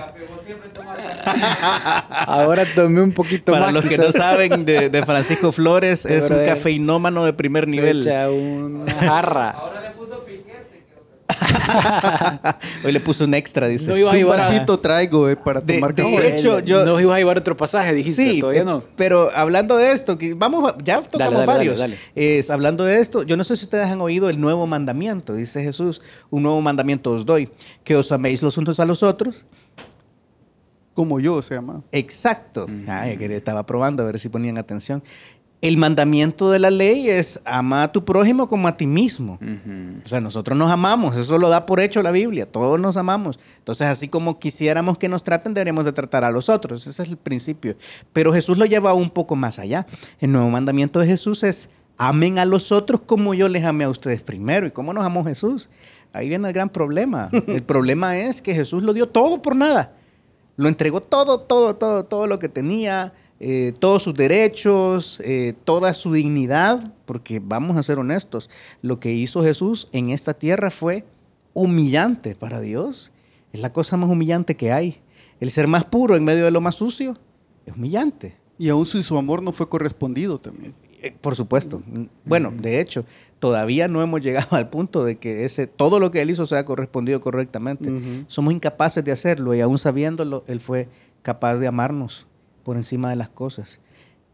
Ahora 2.27 2.65
tomé 2.75 3.03
un 3.03 3.13
poquito 3.13 3.53
Para 3.53 3.67
más. 3.67 3.75
los 3.75 3.85
que 3.85 3.97
no 3.99 4.11
saben, 4.13 4.65
de, 4.65 4.91
de 4.91 5.03
Francisco 5.05 5.53
Flores 5.53 6.05
es 6.07 6.31
un 6.31 6.45
cafeinómano 6.45 7.25
de 7.25 7.33
primer 7.33 7.65
Se 7.65 7.71
nivel. 7.71 8.01
echa 8.03 8.31
una 8.31 8.91
jarra. 8.93 9.51
Ahora 9.51 9.81
le 9.83 9.91
puso 9.91 10.21
Hoy 12.85 12.93
le 12.93 13.01
puso 13.01 13.25
un 13.25 13.35
extra, 13.35 13.69
dice. 13.69 13.89
No 13.91 13.97
iba 13.97 14.09
a 14.11 14.13
un 14.13 14.19
llevar 14.19 14.41
a- 14.41 14.49
vasito 14.49 14.79
traigo 14.79 15.29
eh, 15.29 15.37
para 15.37 15.61
De- 15.61 15.75
tomar 15.75 15.95
de 15.95 16.03
café. 16.03 16.35
hecho, 16.35 16.61
yo- 16.61 16.85
No 16.85 17.01
ibas 17.01 17.15
a 17.17 17.19
llevar 17.19 17.39
otro 17.39 17.57
pasaje, 17.57 17.93
dijiste. 17.95 18.33
Sí, 18.33 18.41
todavía 18.41 18.63
eh, 18.63 18.65
no. 18.65 18.83
pero 18.97 19.31
hablando 19.35 19.77
de 19.77 19.93
esto, 19.93 20.17
que 20.19 20.35
vamos, 20.35 20.71
a- 20.73 20.77
ya 20.83 21.01
tocamos 21.03 21.35
dale, 21.35 21.47
varios. 21.47 21.79
dale, 21.79 21.97
Es, 22.15 22.51
hablando 22.51 22.85
de 22.85 23.01
esto, 23.01 23.23
yo 23.23 23.37
no 23.37 23.45
sé 23.45 23.57
si 23.57 23.65
ustedes 23.65 23.87
han 23.89 24.01
oído 24.01 24.29
el 24.29 24.41
nuevo 24.41 24.67
mandamiento, 24.67 25.35
dice 25.35 25.63
Jesús, 25.63 26.01
un 26.31 26.43
nuevo 26.43 26.61
mandamiento 26.61 27.13
os 27.13 27.25
doy, 27.27 27.51
que 27.85 27.97
os 27.97 28.11
améis 28.13 28.43
los 28.43 28.57
unos 28.59 28.81
a 28.81 28.85
los 28.85 29.03
otros. 29.03 29.45
Como 30.95 31.21
yo 31.21 31.43
se 31.43 31.55
llama. 31.55 31.83
Exacto. 31.93 32.67
Ay, 32.89 33.19
que 33.19 33.27
estaba 33.37 33.67
probando 33.67 34.03
a 34.03 34.07
ver 34.07 34.19
si 34.19 34.31
ponían 34.31 34.57
atención. 34.57 35.03
El 35.67 35.79
mandamiento 35.79 36.53
de 36.53 36.61
la 36.61 36.71
ley 36.71 37.11
es 37.11 37.41
ama 37.45 37.83
a 37.83 37.91
tu 37.91 38.05
prójimo 38.05 38.47
como 38.47 38.69
a 38.69 38.77
ti 38.77 38.87
mismo. 38.87 39.33
Ujú. 39.43 40.01
O 40.05 40.09
sea, 40.09 40.21
nosotros 40.21 40.57
nos 40.57 40.71
amamos, 40.71 41.17
eso 41.17 41.39
lo 41.39 41.49
da 41.49 41.67
por 41.67 41.81
hecho 41.81 42.03
la 42.03 42.13
Biblia, 42.13 42.47
todos 42.47 42.79
nos 42.79 42.97
amamos. 42.97 43.41
Entonces, 43.59 43.89
así 43.89 44.07
como 44.07 44.39
quisiéramos 44.39 44.97
que 44.97 45.09
nos 45.09 45.25
traten, 45.25 45.55
deberíamos 45.55 45.85
de 45.85 45.93
tratar 45.93 46.23
a 46.23 46.31
los 46.31 46.49
otros, 46.49 46.87
ese 46.87 47.03
es 47.03 47.09
el 47.09 47.17
principio. 47.17 47.77
Pero 48.13 48.33
Jesús 48.33 48.59
lo 48.59 48.65
lleva 48.65 48.95
un 48.95 49.11
poco 49.11 49.35
más 49.35 49.59
allá. 49.59 49.89
El 50.21 50.31
nuevo 50.31 50.49
mandamiento 50.51 51.01
de 51.01 51.09
Jesús 51.09 51.43
es, 51.43 51.69
amen 51.99 52.39
a 52.39 52.45
los 52.45 52.71
otros 52.71 53.01
como 53.05 53.35
yo 53.35 53.49
les 53.49 53.65
amé 53.65 53.83
a 53.83 53.89
ustedes 53.89 54.23
primero. 54.23 54.69
¿Y 54.69 54.71
cómo 54.71 54.93
nos 54.93 55.05
amó 55.05 55.25
Jesús? 55.25 55.69
Ahí 56.13 56.29
viene 56.29 56.47
el 56.47 56.55
gran 56.55 56.69
problema. 56.69 57.29
El 57.33 57.63
problema 57.65 58.17
es 58.17 58.41
que 58.41 58.55
Jesús 58.55 58.85
lo 58.85 58.93
dio 58.93 59.09
todo 59.09 59.43
por 59.43 59.57
nada. 59.57 59.95
Lo 60.57 60.69
entregó 60.69 61.01
todo, 61.01 61.41
todo, 61.41 61.75
todo, 61.75 62.05
todo 62.05 62.29
lo 62.29 62.39
que 62.39 62.49
tenía, 62.49 63.13
eh, 63.39 63.75
todos 63.79 64.03
sus 64.03 64.15
derechos, 64.15 65.21
eh, 65.23 65.55
toda 65.65 65.93
su 65.93 66.13
dignidad, 66.13 66.93
porque 67.05 67.41
vamos 67.43 67.77
a 67.77 67.83
ser 67.83 67.99
honestos, 67.99 68.49
lo 68.81 68.99
que 68.99 69.13
hizo 69.13 69.43
Jesús 69.43 69.89
en 69.93 70.11
esta 70.11 70.35
tierra 70.35 70.71
fue 70.71 71.05
humillante 71.53 72.35
para 72.35 72.61
Dios. 72.61 73.13
Es 73.53 73.61
la 73.61 73.73
cosa 73.73 73.97
más 73.97 74.09
humillante 74.09 74.57
que 74.57 74.73
hay. 74.73 75.01
El 75.39 75.51
ser 75.51 75.67
más 75.67 75.85
puro 75.85 76.17
en 76.17 76.25
medio 76.25 76.47
de 76.47 76.51
lo 76.51 76.63
más 76.63 76.77
sucio 76.77 77.17
es 77.67 77.75
humillante. 77.75 78.37
Y 78.59 78.71
aún 78.71 78.87
si 78.87 79.03
su 79.03 79.19
amor 79.19 79.43
no 79.43 79.53
fue 79.53 79.69
correspondido 79.69 80.39
también. 80.39 80.75
Eh, 81.03 81.15
Por 81.21 81.37
supuesto. 81.37 81.83
Bueno, 82.25 82.51
de 82.57 82.81
hecho, 82.81 83.05
todavía 83.39 83.87
no 83.87 84.01
hemos 84.03 84.21
llegado 84.25 84.57
al 84.57 84.71
punto 84.71 85.05
de 85.05 85.17
que 85.17 85.45
ese, 85.45 85.67
todo 85.67 86.01
lo 86.01 86.11
que 86.11 86.23
él 86.23 86.31
hizo 86.31 86.47
sea 86.47 86.65
correspondido 86.65 87.21
correctamente. 87.21 88.25
Somos 88.29 88.55
incapaces 88.55 89.05
de 89.05 89.13
hacerlo 89.13 89.55
y 89.55 89.61
aún 89.61 89.79
sabiéndolo, 89.79 90.43
él 90.47 90.61
fue 90.61 90.89
capaz 91.21 91.57
de 91.57 91.67
amarnos 91.67 92.27
por 92.67 92.77
encima 92.77 93.09
de 93.11 93.17
las 93.17 93.31
cosas. 93.31 93.79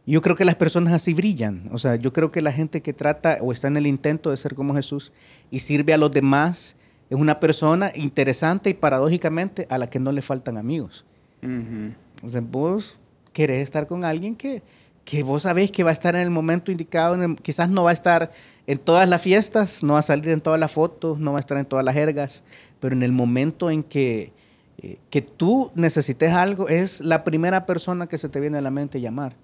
Yo 0.06 0.22
creo 0.22 0.34
que 0.34 0.44
las 0.46 0.56
personas 0.56 0.94
así 0.94 1.12
brillan. 1.12 1.68
O 1.70 1.76
sea, 1.78 1.96
yo 1.96 2.12
creo 2.14 2.32
que 2.32 2.40
la 2.40 2.50
gente 2.50 2.80
que 2.80 2.92
trata 2.94 3.36
o 3.42 3.52
está 3.52 3.68
en 3.68 3.76
el 3.76 3.86
intento 3.86 4.30
de 4.30 4.36
ser 4.38 4.54
como 4.54 4.74
Jesús 4.74 5.12
y 5.50 5.58
sirve 5.60 5.92
a 5.92 5.98
los 5.98 6.10
demás 6.10 6.76
es 7.10 7.18
una 7.18 7.38
persona 7.38 7.92
interesante 7.94 8.70
y 8.70 8.74
paradójicamente 8.74 9.66
a 9.70 9.76
la 9.76 9.88
que 9.90 10.00
no 10.00 10.10
le 10.12 10.22
faltan 10.22 10.56
amigos. 10.56 11.04
Ujú. 11.42 11.92
O 12.26 12.30
sea, 12.30 12.40
vos 12.40 12.98
querés 13.34 13.62
estar 13.62 13.86
con 13.86 14.02
alguien 14.04 14.34
que, 14.34 14.62
que 15.04 15.22
vos 15.22 15.42
sabés 15.42 15.70
que 15.70 15.84
va 15.84 15.90
a 15.90 15.92
estar 15.92 16.14
en 16.14 16.22
el 16.22 16.30
momento 16.30 16.72
indicado, 16.72 17.14
en 17.14 17.22
el- 17.22 17.36
quizás 17.36 17.68
no 17.68 17.84
va 17.84 17.90
a 17.90 17.92
estar 17.92 18.32
en 18.66 18.78
todas 18.78 19.06
las 19.08 19.20
fiestas, 19.20 19.82
no 19.84 19.92
va 19.92 19.98
a 19.98 20.02
salir 20.02 20.30
en 20.30 20.40
todas 20.40 20.58
las 20.58 20.72
fotos, 20.72 21.18
no 21.18 21.32
va 21.32 21.38
a 21.38 21.40
estar 21.40 21.58
en 21.58 21.66
todas 21.66 21.84
las 21.84 21.94
jergas, 21.94 22.44
pero 22.80 22.94
en 22.94 23.02
el 23.02 23.12
momento 23.12 23.70
en 23.70 23.82
que, 23.82 24.32
eh, 24.78 24.98
que 25.10 25.22
tú 25.22 25.70
necesites 25.74 26.32
algo, 26.32 26.68
es 26.68 27.00
la 27.00 27.24
primera 27.24 27.66
persona 27.66 28.06
que 28.06 28.18
se 28.18 28.28
te 28.28 28.40
viene 28.40 28.58
a 28.58 28.62
la 28.62 28.70
mente 28.70 29.00
llamar. 29.00 29.36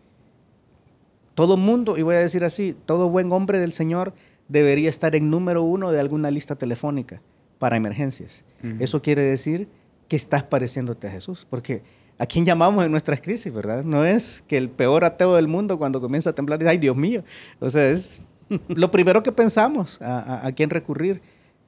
Todo 1.35 1.57
mundo, 1.57 1.97
y 1.97 2.03
voy 2.03 2.17
a 2.17 2.19
decir 2.21 2.45
así, 2.45 2.75
todo 2.87 3.09
buen 3.11 3.31
hombre 3.33 3.59
del 3.61 3.73
Señor 3.73 4.13
debería 4.49 4.91
estar 4.91 5.15
en 5.15 5.31
número 5.31 5.63
uno 5.63 5.93
de 5.93 6.01
alguna 6.01 6.31
lista 6.31 6.57
telefónica 6.57 7.23
para 7.59 7.77
emergencias. 7.77 8.45
Eso 8.81 9.03
quiere 9.03 9.23
decir 9.23 9.69
que 10.09 10.17
estás 10.17 10.43
pareciéndote 10.43 11.07
a 11.07 11.11
Jesús, 11.11 11.47
porque 11.49 11.83
¿a 12.19 12.27
quién 12.27 12.45
llamamos 12.45 12.85
en 12.85 12.91
nuestras 12.91 13.21
crisis, 13.21 13.53
verdad? 13.53 13.85
No 13.85 14.05
es 14.05 14.43
que 14.49 14.57
el 14.57 14.69
peor 14.71 15.05
ateo 15.05 15.37
del 15.37 15.47
mundo 15.47 15.79
cuando 15.79 16.01
comienza 16.01 16.31
a 16.31 16.33
temblar 16.35 16.59
dice, 16.59 16.71
ay 16.71 16.79
Dios 16.79 16.97
mío, 16.97 17.23
o 17.61 17.71
sea, 17.71 17.89
es 17.91 18.21
lo 18.69 18.91
primero 18.91 19.23
que 19.23 19.31
pensamos, 19.31 20.01
a, 20.03 20.19
a- 20.19 20.47
a 20.47 20.53
quién 20.53 20.71
recurrir. 20.71 21.21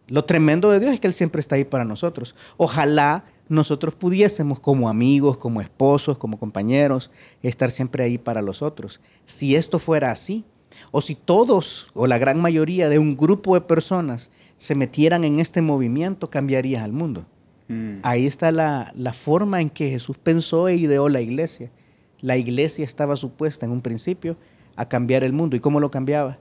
Lo 0.08 0.24
tremendo 0.24 0.70
de 0.72 0.80
Dios 0.80 0.92
es 0.94 0.98
que 0.98 1.06
Él 1.06 1.12
siempre 1.12 1.38
está 1.40 1.54
ahí 1.54 1.64
para 1.64 1.84
nosotros. 1.84 2.34
Ojalá 2.56 3.24
nosotros 3.50 3.96
pudiésemos 3.96 4.60
como 4.60 4.88
amigos, 4.88 5.36
como 5.36 5.60
esposos, 5.60 6.16
como 6.16 6.38
compañeros, 6.38 7.10
estar 7.42 7.72
siempre 7.72 8.04
ahí 8.04 8.16
para 8.16 8.42
los 8.42 8.62
otros. 8.62 9.00
Si 9.26 9.56
esto 9.56 9.80
fuera 9.80 10.12
así, 10.12 10.44
o 10.92 11.00
si 11.00 11.16
todos 11.16 11.88
o 11.92 12.06
la 12.06 12.16
gran 12.16 12.40
mayoría 12.40 12.88
de 12.88 13.00
un 13.00 13.16
grupo 13.16 13.54
de 13.54 13.60
personas 13.62 14.30
se 14.56 14.76
metieran 14.76 15.24
en 15.24 15.40
este 15.40 15.62
movimiento, 15.62 16.30
cambiaría 16.30 16.84
al 16.84 16.92
mundo. 16.92 17.26
Mm. 17.66 17.96
Ahí 18.04 18.24
está 18.24 18.52
la, 18.52 18.92
la 18.94 19.12
forma 19.12 19.60
en 19.60 19.68
que 19.68 19.90
Jesús 19.90 20.16
pensó 20.16 20.68
e 20.68 20.76
ideó 20.76 21.08
la 21.08 21.20
iglesia. 21.20 21.72
La 22.20 22.36
iglesia 22.36 22.84
estaba 22.84 23.16
supuesta 23.16 23.66
en 23.66 23.72
un 23.72 23.80
principio 23.80 24.36
a 24.76 24.88
cambiar 24.88 25.24
el 25.24 25.32
mundo. 25.32 25.56
¿Y 25.56 25.60
cómo 25.60 25.80
lo 25.80 25.90
cambiaba? 25.90 26.38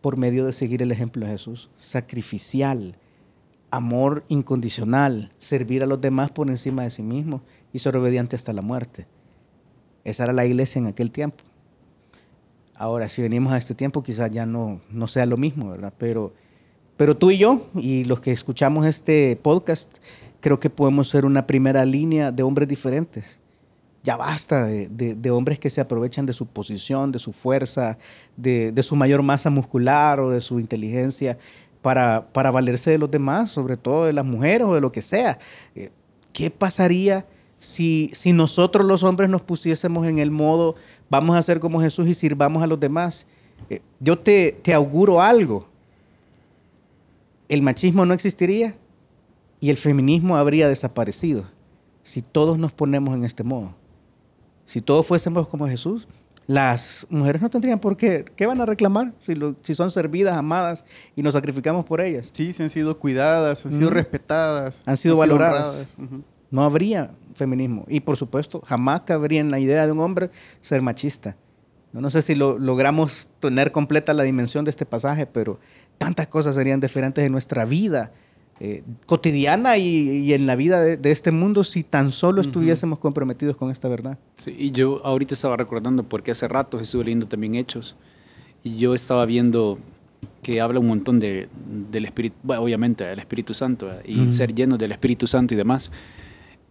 Por 0.00 0.16
medio 0.16 0.46
de 0.46 0.54
seguir 0.54 0.80
el 0.80 0.92
ejemplo 0.92 1.26
de 1.26 1.32
Jesús. 1.32 1.68
Sacrificial, 1.76 2.96
amor 3.70 4.24
incondicional, 4.28 5.30
servir 5.38 5.82
a 5.82 5.86
los 5.86 6.00
demás 6.00 6.30
por 6.30 6.48
encima 6.48 6.82
de 6.82 6.90
sí 6.90 7.02
mismo 7.02 7.42
y 7.72 7.78
ser 7.80 7.96
obediente 7.96 8.36
hasta 8.36 8.52
la 8.52 8.62
muerte. 8.62 9.06
Esa 10.04 10.24
era 10.24 10.32
la 10.32 10.46
iglesia 10.46 10.78
en 10.78 10.86
aquel 10.86 11.10
tiempo. 11.10 11.44
Ahora, 12.74 13.08
si 13.08 13.22
venimos 13.22 13.52
a 13.52 13.58
este 13.58 13.74
tiempo, 13.74 14.02
quizás 14.02 14.30
ya 14.30 14.46
no, 14.46 14.80
no 14.90 15.06
sea 15.08 15.26
lo 15.26 15.36
mismo, 15.36 15.68
¿verdad? 15.70 15.92
Pero, 15.98 16.32
pero 16.96 17.16
tú 17.16 17.30
y 17.30 17.38
yo, 17.38 17.66
y 17.74 18.04
los 18.04 18.20
que 18.20 18.30
escuchamos 18.32 18.86
este 18.86 19.36
podcast, 19.42 19.98
creo 20.40 20.60
que 20.60 20.70
podemos 20.70 21.08
ser 21.08 21.24
una 21.24 21.46
primera 21.46 21.84
línea 21.84 22.30
de 22.30 22.42
hombres 22.44 22.68
diferentes. 22.68 23.40
Ya 24.04 24.16
basta 24.16 24.64
de, 24.64 24.88
de- 24.88 25.16
de 25.16 25.30
hombres 25.32 25.58
que 25.58 25.70
se 25.70 25.80
aprovechan 25.80 26.24
de 26.24 26.32
su 26.32 26.46
posición, 26.46 27.10
de 27.10 27.18
su 27.18 27.32
fuerza, 27.32 27.98
de, 28.36 28.70
de 28.70 28.82
su 28.84 28.94
mayor 28.94 29.22
masa 29.24 29.50
muscular 29.50 30.20
o 30.20 30.30
de 30.30 30.40
su 30.40 30.60
inteligencia 30.60 31.36
para, 31.88 32.28
para 32.34 32.50
valerse 32.50 32.90
de 32.90 32.98
los 32.98 33.10
demás, 33.10 33.50
sobre 33.50 33.78
todo 33.78 34.04
de 34.04 34.12
las 34.12 34.26
mujeres 34.26 34.66
o 34.66 34.74
de 34.74 34.80
lo 34.82 34.92
que 34.92 35.00
sea. 35.00 35.38
Eh, 35.74 35.88
¿Qué 36.34 36.50
pasaría 36.50 37.24
si, 37.58 38.10
si 38.12 38.34
nosotros 38.34 38.84
los 38.84 39.02
hombres 39.02 39.30
nos 39.30 39.40
pusiésemos 39.40 40.06
en 40.06 40.18
el 40.18 40.30
modo, 40.30 40.74
vamos 41.08 41.34
a 41.34 41.42
ser 41.42 41.60
como 41.60 41.80
Jesús 41.80 42.06
y 42.06 42.12
sirvamos 42.12 42.62
a 42.62 42.66
los 42.66 42.78
demás? 42.78 43.26
Eh, 43.70 43.80
yo 44.00 44.18
te, 44.18 44.52
te 44.60 44.74
auguro 44.74 45.22
algo. 45.22 45.66
El 47.48 47.62
machismo 47.62 48.04
no 48.04 48.12
existiría 48.12 48.76
y 49.58 49.70
el 49.70 49.78
feminismo 49.78 50.36
habría 50.36 50.68
desaparecido 50.68 51.46
si 52.02 52.20
todos 52.20 52.58
nos 52.58 52.74
ponemos 52.74 53.14
en 53.14 53.24
este 53.24 53.44
modo. 53.44 53.74
Si 54.66 54.82
todos 54.82 55.06
fuésemos 55.06 55.48
como 55.48 55.66
Jesús, 55.66 56.06
las 56.48 57.06
mujeres 57.10 57.42
no 57.42 57.50
tendrían 57.50 57.78
por 57.78 57.96
qué. 57.96 58.24
¿Qué 58.34 58.46
van 58.46 58.58
a 58.60 58.66
reclamar 58.66 59.12
si, 59.24 59.34
lo- 59.34 59.54
si 59.62 59.74
son 59.74 59.90
servidas, 59.90 60.36
amadas 60.36 60.82
y 61.14 61.22
nos 61.22 61.34
sacrificamos 61.34 61.84
por 61.84 62.00
ellas? 62.00 62.30
Sí, 62.32 62.52
se 62.54 62.62
han 62.62 62.70
sido 62.70 62.98
cuidadas, 62.98 63.64
han 63.66 63.72
sido 63.74 63.90
respetadas. 63.90 64.82
Han 64.86 64.96
sido 64.96 65.16
valoradas. 65.16 65.94
No 66.50 66.62
habría 66.64 67.10
feminismo. 67.34 67.84
Y 67.86 68.00
por 68.00 68.16
supuesto, 68.16 68.62
jamás 68.66 69.02
cabría 69.02 69.40
en 69.40 69.50
la 69.50 69.60
idea 69.60 69.84
de 69.86 69.92
un 69.92 70.00
hombre 70.00 70.30
ser 70.62 70.80
machista. 70.80 71.36
Yo 71.92 72.00
no 72.00 72.08
sé 72.08 72.22
si 72.22 72.34
lo, 72.34 72.58
logramos 72.58 73.28
tener 73.40 73.70
completa 73.70 74.14
la 74.14 74.22
dimensión 74.22 74.64
de 74.64 74.70
este 74.70 74.86
pasaje, 74.86 75.26
pero 75.26 75.60
tantas 75.98 76.28
cosas 76.28 76.54
serían 76.54 76.80
diferentes 76.80 77.24
en 77.24 77.32
nuestra 77.32 77.66
vida 77.66 78.10
eh, 78.60 78.82
cotidiana 79.06 79.78
y, 79.78 80.08
y 80.08 80.34
en 80.34 80.46
la 80.46 80.56
vida 80.56 80.80
de, 80.80 80.96
de 80.96 81.10
este 81.10 81.30
mundo 81.30 81.64
si 81.64 81.84
tan 81.84 82.12
solo 82.12 82.40
estuviésemos 82.40 82.98
comprometidos 82.98 83.56
con 83.56 83.70
esta 83.70 83.88
verdad. 83.88 84.18
Sí, 84.36 84.54
y 84.58 84.72
yo 84.72 85.00
ahorita 85.04 85.34
estaba 85.34 85.56
recordando 85.56 86.02
porque 86.02 86.30
hace 86.30 86.48
rato 86.48 86.80
estuve 86.80 87.04
leyendo 87.04 87.26
también 87.26 87.54
Hechos 87.54 87.96
y 88.64 88.76
yo 88.76 88.94
estaba 88.94 89.24
viendo 89.26 89.78
que 90.42 90.60
habla 90.60 90.80
un 90.80 90.88
montón 90.88 91.20
de, 91.20 91.48
del 91.90 92.04
Espíritu, 92.04 92.36
bueno, 92.42 92.62
obviamente 92.62 93.04
del 93.04 93.18
Espíritu 93.18 93.54
Santo 93.54 93.90
y 94.04 94.32
ser 94.32 94.54
lleno 94.54 94.76
del 94.76 94.92
Espíritu 94.92 95.26
Santo 95.26 95.54
y 95.54 95.56
demás. 95.56 95.90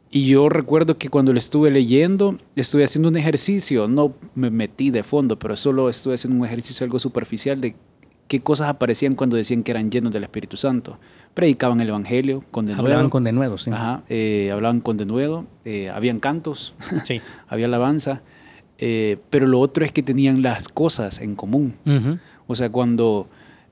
Y 0.10 0.28
yo 0.28 0.48
recuerdo 0.48 0.98
que 0.98 1.10
cuando 1.10 1.34
lo 1.34 1.40
estuve 1.40 1.70
leyendo, 1.70 2.38
estuve 2.56 2.86
haciendo 2.86 3.10
un 3.10 3.18
ejercicio, 3.18 3.88
no 3.88 4.14
me 4.36 4.50
metí 4.50 4.90
de 4.90 5.04
fondo, 5.04 5.38
pero 5.38 5.58
solo 5.58 5.90
estuve 5.90 6.16
haciendo 6.16 6.40
un 6.40 6.46
ejercicio 6.46 6.86
algo 6.86 6.98
superficial 6.98 7.60
de 7.60 7.76
qué 8.28 8.40
cosas 8.42 8.70
aparecían 8.70 9.16
cuando 9.16 9.36
decían 9.36 9.64
que 9.64 9.72
eran 9.72 9.92
llenos 9.92 10.14
del 10.14 10.24
Espíritu 10.24 10.56
Santo. 10.56 10.98
Predicaban 11.34 11.80
el 11.82 11.90
Evangelio 11.90 12.44
con 12.52 12.66
denuedo. 12.66 12.84
Hablaban 12.86 13.10
con 13.10 13.24
denuedo, 13.24 13.58
sí. 13.58 13.70
Ajá, 13.72 14.04
eh, 14.10 14.50
hablaban 14.52 14.82
con 14.82 14.98
denuedo, 14.98 15.46
eh, 15.66 15.90
habían 15.90 16.20
cantos, 16.20 16.74
Sí. 17.06 17.22
había 17.48 17.66
alabanza, 17.68 18.22
eh, 18.80 19.18
pero 19.30 19.46
lo 19.48 19.60
otro 19.60 19.86
es 19.86 19.92
que 19.92 20.02
tenían 20.04 20.42
las 20.42 20.68
cosas 20.68 21.20
en 21.22 21.36
común. 21.36 21.76
Ujú. 21.86 22.18
O 22.48 22.56
sea, 22.56 22.70
cuando 22.72 23.28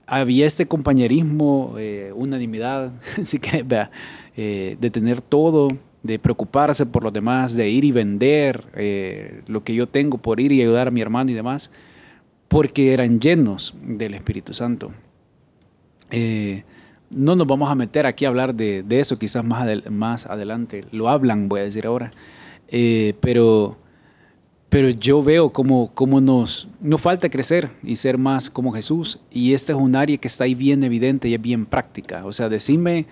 había 0.07 0.45
este 0.45 0.67
compañerismo, 0.67 1.75
eh, 1.79 2.11
unanimidad, 2.15 2.91
si 3.23 3.39
querés, 3.39 3.67
vea, 3.67 3.89
eh, 4.37 4.77
de 4.79 4.89
tener 4.91 5.21
todo, 5.21 5.69
de 6.03 6.19
preocuparse 6.19 6.85
por 6.85 7.03
los 7.03 7.11
demás, 7.13 7.55
de 7.55 7.67
ir 7.67 7.83
y 7.83 7.91
vender 7.91 8.65
eh, 8.75 9.41
lo 9.47 9.63
que 9.63 9.73
yo 9.73 9.87
tengo 9.87 10.19
por 10.19 10.39
ir 10.39 10.51
y 10.51 10.61
ayudar 10.61 10.89
a 10.89 10.91
mi 10.91 11.01
hermano 11.01 11.31
y 11.31 11.33
demás, 11.33 11.71
porque 12.47 12.93
eran 12.93 13.19
llenos 13.19 13.73
del 13.81 14.13
Espíritu 14.13 14.53
Santo. 14.53 14.91
Eh, 16.11 16.63
no 17.15 17.36
nos 17.36 17.47
vamos 17.47 17.71
a 17.71 17.75
meter 17.75 18.06
aquí 18.06 18.25
a 18.25 18.28
hablar 18.28 18.54
de, 18.54 18.84
de 18.84 18.99
eso, 18.99 19.17
quizás 19.17 19.43
más, 19.43 19.65
adel- 19.65 19.89
más 19.89 20.25
adelante. 20.28 20.86
Lo 20.91 21.10
hablan, 21.10 21.47
voy 21.49 21.62
a 21.62 21.63
decir 21.63 21.88
ahora. 21.88 22.12
Eh, 22.67 23.13
pero, 23.21 23.78
pero 24.69 24.89
yo 24.89 25.23
veo 25.23 25.51
cómo, 25.51 25.91
cómo 25.93 26.19
nos, 26.21 26.67
nos 26.82 27.01
falta 27.01 27.30
crecer 27.30 27.69
y 27.82 27.95
ser 27.95 28.17
más 28.17 28.49
como 28.49 28.71
Jesús. 28.71 29.19
Y 29.32 29.54
este 29.54 29.71
es 29.71 29.78
un 29.80 29.95
área 29.95 30.17
que 30.17 30.28
está 30.28 30.43
ahí 30.43 30.54
bien 30.56 30.84
evidente 30.84 31.28
y 31.30 31.34
es 31.34 31.41
bien 31.41 31.65
práctica. 31.65 32.25
O 32.25 32.34
sea, 32.34 32.49
decime 32.49 33.06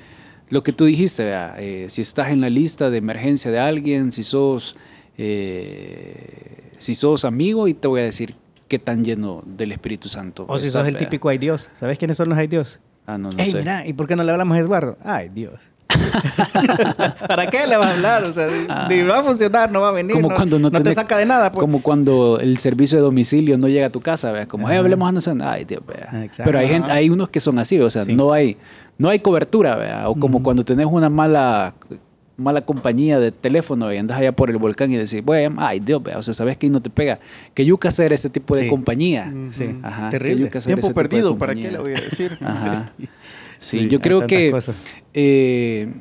lo 0.49 0.61
que 0.61 0.73
tú 0.73 0.85
dijiste, 0.85 1.31
eh, 1.57 1.85
si 1.89 2.01
estás 2.01 2.29
en 2.31 2.41
la 2.41 2.49
lista 2.49 2.89
de 2.89 2.97
emergencia 2.97 3.49
de 3.49 3.59
alguien, 3.59 4.11
si 4.11 4.23
sos, 4.23 4.75
eh, 5.17 6.71
si 6.77 6.93
sos 6.93 7.25
amigo, 7.25 7.67
y 7.67 7.73
te 7.73 7.87
voy 7.87 8.01
a 8.01 8.03
decir 8.03 8.35
qué 8.67 8.79
tan 8.79 9.03
lleno 9.03 9.43
del 9.45 9.71
Espíritu 9.71 10.09
Santo. 10.09 10.45
O 10.47 10.59
si 10.59 10.67
sos 10.67 10.85
el 10.87 10.97
típico 10.97 11.29
ay 11.29 11.37
Dios. 11.37 11.69
¿Sabes 11.73 11.97
quiénes 11.97 12.17
son 12.17 12.29
los 12.29 12.37
ay 12.37 12.47
Dios? 12.47 12.81
Ah, 13.05 13.17
no, 13.17 13.31
no 13.31 13.37
Ey, 13.37 13.51
sé. 13.51 13.57
mira, 13.59 13.85
¿y 13.85 13.93
por 13.93 14.07
qué 14.07 14.15
no 14.15 14.23
le 14.23 14.31
hablamos 14.31 14.55
a 14.55 14.59
Eduardo? 14.59 14.97
Ay, 15.03 15.29
Dios. 15.29 15.55
¿Para 17.27 17.47
qué 17.47 17.67
le 17.67 17.77
vas 17.77 17.87
a 17.89 17.93
hablar? 17.93 18.23
O 18.23 18.31
sea, 18.31 18.47
ni 18.89 19.01
va 19.03 19.19
a 19.19 19.23
funcionar, 19.23 19.71
no 19.71 19.81
va 19.81 19.89
a 19.89 19.91
venir. 19.91 20.11
Ah. 20.13 20.15
Como 20.15 20.29
no, 20.29 20.35
cuando 20.35 20.59
no, 20.59 20.69
no 20.69 20.81
te 20.83 20.93
saca 20.93 21.17
de 21.17 21.25
nada. 21.25 21.51
Pues. 21.51 21.61
Como 21.61 21.81
cuando 21.81 22.39
el 22.39 22.57
servicio 22.57 22.97
de 22.97 23.03
domicilio 23.03 23.57
no 23.57 23.67
llega 23.67 23.87
a 23.87 23.89
tu 23.89 24.01
casa, 24.01 24.31
¿vea? 24.31 24.47
Como, 24.47 24.69
hey, 24.69 24.77
hablemos 24.77 25.07
a 25.07 25.11
nosotros. 25.11 25.43
Ay, 25.45 25.65
Dios. 25.65 25.81
Ah. 26.11 26.23
Pero 26.43 26.59
hay, 26.59 26.67
gente, 26.67 26.91
hay 26.91 27.09
unos 27.09 27.29
que 27.29 27.39
son 27.39 27.59
así, 27.59 27.79
o 27.79 27.89
sea, 27.89 28.03
Sí. 28.03 28.15
no, 28.15 28.31
hay, 28.31 28.57
no 28.97 29.09
hay 29.09 29.19
cobertura. 29.19 30.03
O 30.09 30.15
como 30.15 30.41
cuando 30.41 30.63
tenés 30.63 30.87
una 30.89 31.09
mala 31.09 31.73
mala 32.35 32.61
compañía 32.61 33.19
de 33.19 33.31
teléfono 33.31 33.93
y 33.93 33.97
andas 33.97 34.17
allá 34.19 34.31
por 34.31 34.49
el 34.49 34.57
volcán 34.57 34.91
y 34.91 34.95
decís, 34.97 35.23
bueno, 35.23 35.55
ay 35.59 35.79
Dios, 35.79 36.01
o 36.15 36.23
sea, 36.23 36.33
sabes 36.33 36.57
que 36.57 36.67
no 36.69 36.81
te 36.81 36.89
pega. 36.89 37.19
Que 37.53 37.63
yuca 37.65 37.89
hacer 37.89 38.11
ese 38.13 38.29
tipo 38.29 38.55
de 38.55 38.63
Sí. 38.63 38.69
compañía. 38.69 39.31
Sí, 39.51 39.77
Ajá, 39.83 40.09
terrible. 40.09 40.49
que 40.49 40.59
Tiempo 40.59 40.69
ese 40.69 40.75
tipo 40.75 40.87
de 40.87 40.93
perdido, 40.93 41.37
¿para 41.37 41.53
qué 41.53 41.71
le 41.71 41.77
voy 41.77 41.91
a 41.91 41.95
decir? 41.95 42.37
Ajá. 42.41 42.91
Sí, 42.97 43.07
Sí, 43.59 43.87
yo 43.87 44.01
creo 44.01 44.27
que, 44.27 44.53
eh, 45.13 45.93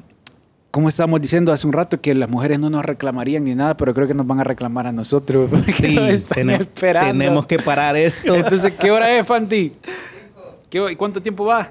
como 0.72 0.88
estábamos 0.88 1.20
diciendo 1.20 1.52
hace 1.52 1.66
un 1.66 1.72
rato, 1.72 2.00
que 2.00 2.14
las 2.14 2.28
mujeres 2.30 2.58
no 2.58 2.70
nos 2.70 2.84
reclamarían 2.84 3.44
ni 3.44 3.54
nada, 3.54 3.76
pero 3.76 3.92
creo 3.94 4.08
que 4.08 4.14
nos 4.14 4.26
van 4.26 4.40
a 4.40 4.44
reclamar 4.44 4.86
a 4.86 4.92
nosotros. 4.92 5.48
Porque 5.50 5.72
Sí, 5.74 5.94
nos 5.94 6.08
están 6.08 6.48
tenem- 6.48 6.60
esperando. 6.62 7.08
tenemos 7.18 7.46
que 7.46 7.58
parar 7.58 7.94
esto. 7.96 8.34
Entonces, 8.34 8.72
¿qué 8.80 8.90
hora 8.90 9.16
es, 9.16 9.26
Fanti? 9.26 9.72
¿Qué 10.70 10.80
hora- 10.80 10.90
¿Y 10.92 10.96
cuánto 10.96 11.20
tiempo 11.22 11.44
va? 11.44 11.70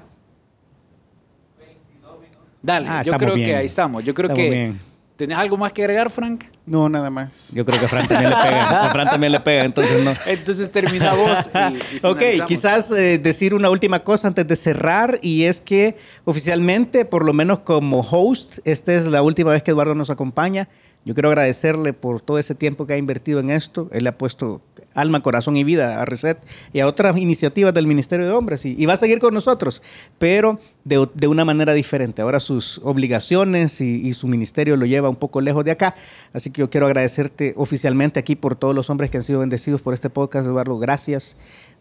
Dale, 2.62 2.86
Ah, 2.88 3.02
yo 3.02 3.12
creo 3.14 3.34
que 3.34 3.40
bien. 3.44 3.56
ahí 3.56 3.66
estamos. 3.66 4.04
Yo 4.04 4.14
creo 4.14 4.28
Estamos 4.30 4.44
que. 4.44 4.50
bien. 4.50 4.80
¿Tenés 5.16 5.36
algo 5.38 5.56
más 5.56 5.72
que 5.72 5.82
agregar, 5.82 6.10
Frank? 6.10 6.44
No, 6.66 6.88
nada 6.88 7.10
más. 7.10 7.52
Yo 7.54 7.64
creo 7.64 7.78
que 7.78 7.84
a 7.84 7.88
Fran 7.88 8.08
también 8.08 8.30
le 8.30 8.36
pega. 8.36 8.82
A 8.82 8.86
Fran 8.92 9.08
también 9.08 9.30
le 9.32 9.40
pega, 9.40 9.64
entonces 9.64 10.02
no. 10.02 10.14
Entonces 10.26 10.72
termina 10.72 11.12
vos. 11.14 11.50
Y, 11.92 11.96
y 11.96 12.00
Ok, 12.02 12.46
quizás 12.46 12.90
eh, 12.90 13.18
decir 13.18 13.54
una 13.54 13.68
última 13.70 14.00
cosa 14.00 14.28
antes 14.28 14.46
de 14.48 14.56
cerrar 14.56 15.18
y 15.22 15.44
es 15.44 15.60
que 15.60 15.96
oficialmente, 16.24 17.04
por 17.04 17.24
lo 17.24 17.32
menos 17.34 17.60
como 17.60 18.00
host, 18.00 18.58
esta 18.64 18.94
es 18.94 19.06
la 19.06 19.22
última 19.22 19.52
vez 19.52 19.62
que 19.62 19.70
Eduardo 19.70 19.94
nos 19.94 20.10
acompaña. 20.10 20.68
Yo 21.04 21.14
quiero 21.14 21.30
agradecerle 21.30 21.92
por 21.92 22.20
todo 22.20 22.38
ese 22.38 22.54
tiempo 22.54 22.86
que 22.86 22.92
ha 22.92 22.96
invertido 22.96 23.40
en 23.40 23.50
esto. 23.50 23.88
Él 23.92 24.04
le 24.04 24.10
ha 24.10 24.18
puesto 24.18 24.60
alma, 24.94 25.20
corazón 25.20 25.56
y 25.56 25.64
vida 25.64 26.00
a 26.00 26.04
Reset 26.04 26.38
y 26.72 26.80
a 26.80 26.86
otras 26.86 27.16
iniciativas 27.16 27.74
del 27.74 27.86
Ministerio 27.86 28.26
de 28.26 28.32
Hombres 28.32 28.64
y, 28.64 28.76
y 28.78 28.86
va 28.86 28.92
a 28.92 28.96
seguir 28.96 29.18
con 29.18 29.34
nosotros, 29.34 29.82
pero 30.18 30.60
de, 30.84 31.08
de 31.14 31.26
una 31.26 31.44
manera 31.44 31.72
diferente. 31.72 32.22
Ahora 32.22 32.38
sus 32.38 32.78
obligaciones 32.84 33.80
y, 33.80 34.06
y 34.06 34.12
su 34.12 34.28
ministerio 34.28 34.76
lo 34.76 34.86
lleva 34.86 35.08
un 35.08 35.16
poco 35.16 35.40
lejos 35.40 35.64
de 35.64 35.72
acá. 35.72 35.96
Así 36.32 36.50
que 36.50 36.60
yo 36.60 36.70
quiero 36.70 36.86
agradecerte 36.86 37.54
oficialmente 37.56 38.20
aquí 38.20 38.36
por 38.36 38.54
todos 38.54 38.74
los 38.74 38.88
hombres 38.88 39.10
que 39.10 39.16
han 39.16 39.24
sido 39.24 39.40
bendecidos 39.40 39.82
por 39.82 39.94
este 39.94 40.08
podcast, 40.08 40.46
Eduardo. 40.46 40.78
Gracias 40.78 41.36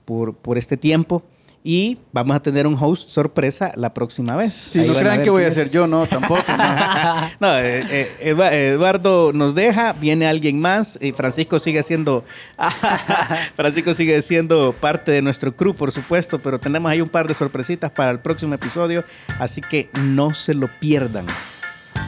por, 0.06 0.34
por 0.34 0.58
este 0.58 0.78
tiempo. 0.78 1.22
Y 1.64 2.00
vamos 2.12 2.36
a 2.36 2.40
tener 2.42 2.66
un 2.66 2.76
host 2.80 3.10
sorpresa 3.10 3.72
la 3.76 3.94
próxima 3.94 4.36
vez. 4.36 4.52
Sí, 4.52 4.80
Ahí 4.80 4.88
no 4.88 4.94
crean 4.96 5.22
que 5.24 5.30
voy 5.30 5.44
a 5.44 5.52
ser 5.52 5.70
yo, 5.70 5.86
no, 5.86 6.08
tampoco. 6.08 6.42
no. 6.48 7.32
No, 7.40 7.58
eh, 7.60 7.86
eh, 7.90 8.12
Edua- 8.34 8.52
Eduardo 8.52 9.32
nos 9.34 9.54
deja, 9.54 9.94
viene 9.94 10.26
alguien 10.28 10.60
más 10.60 10.98
y 11.02 11.12
Francisco 11.12 11.60
sigue 11.60 11.84
siendo 11.84 12.24
Francisco 13.56 13.94
sigue 13.94 14.22
siendo 14.22 14.74
parte 14.74 15.12
de 15.12 15.22
nuestro 15.22 15.56
crew, 15.56 15.74
por 15.74 15.92
supuesto, 15.92 16.40
pero 16.40 16.60
tenemos 16.60 16.92
ahí 16.92 17.02
un 17.02 17.10
par 17.10 17.28
de 17.28 17.34
sorpresitas 17.34 17.92
para 17.92 18.12
el 18.12 18.20
próximo 18.20 18.54
episodio, 18.56 19.04
así 19.40 19.62
que 19.62 19.90
no 20.02 20.34
se 20.34 20.54
lo 20.54 20.68
pierdan. 20.68 21.26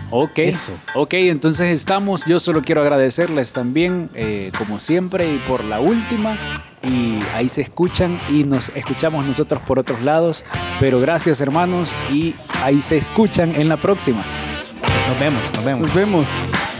Ok, 0.09 0.37
Eso. 0.39 0.73
ok, 0.95 1.13
entonces 1.15 1.69
estamos. 1.69 2.25
Yo 2.25 2.39
solo 2.39 2.61
quiero 2.61 2.81
agradecerles 2.81 3.53
también, 3.53 4.09
eh, 4.13 4.51
como 4.57 4.79
siempre, 4.79 5.33
y 5.33 5.37
por 5.47 5.63
la 5.63 5.79
última. 5.79 6.37
Y 6.83 7.19
ahí 7.33 7.47
se 7.49 7.61
escuchan 7.61 8.19
y 8.29 8.43
nos 8.43 8.69
escuchamos 8.75 9.25
nosotros 9.25 9.61
por 9.65 9.79
otros 9.79 10.01
lados. 10.01 10.43
Pero 10.79 10.99
gracias, 10.99 11.41
hermanos, 11.41 11.95
y 12.11 12.35
ahí 12.61 12.81
se 12.81 12.97
escuchan 12.97 13.55
en 13.55 13.69
la 13.69 13.77
próxima. 13.77 14.23
Nos 15.07 15.19
vemos, 15.19 15.53
nos 15.53 15.65
vemos. 15.65 15.81
Nos 15.81 15.95
vemos. 15.95 16.72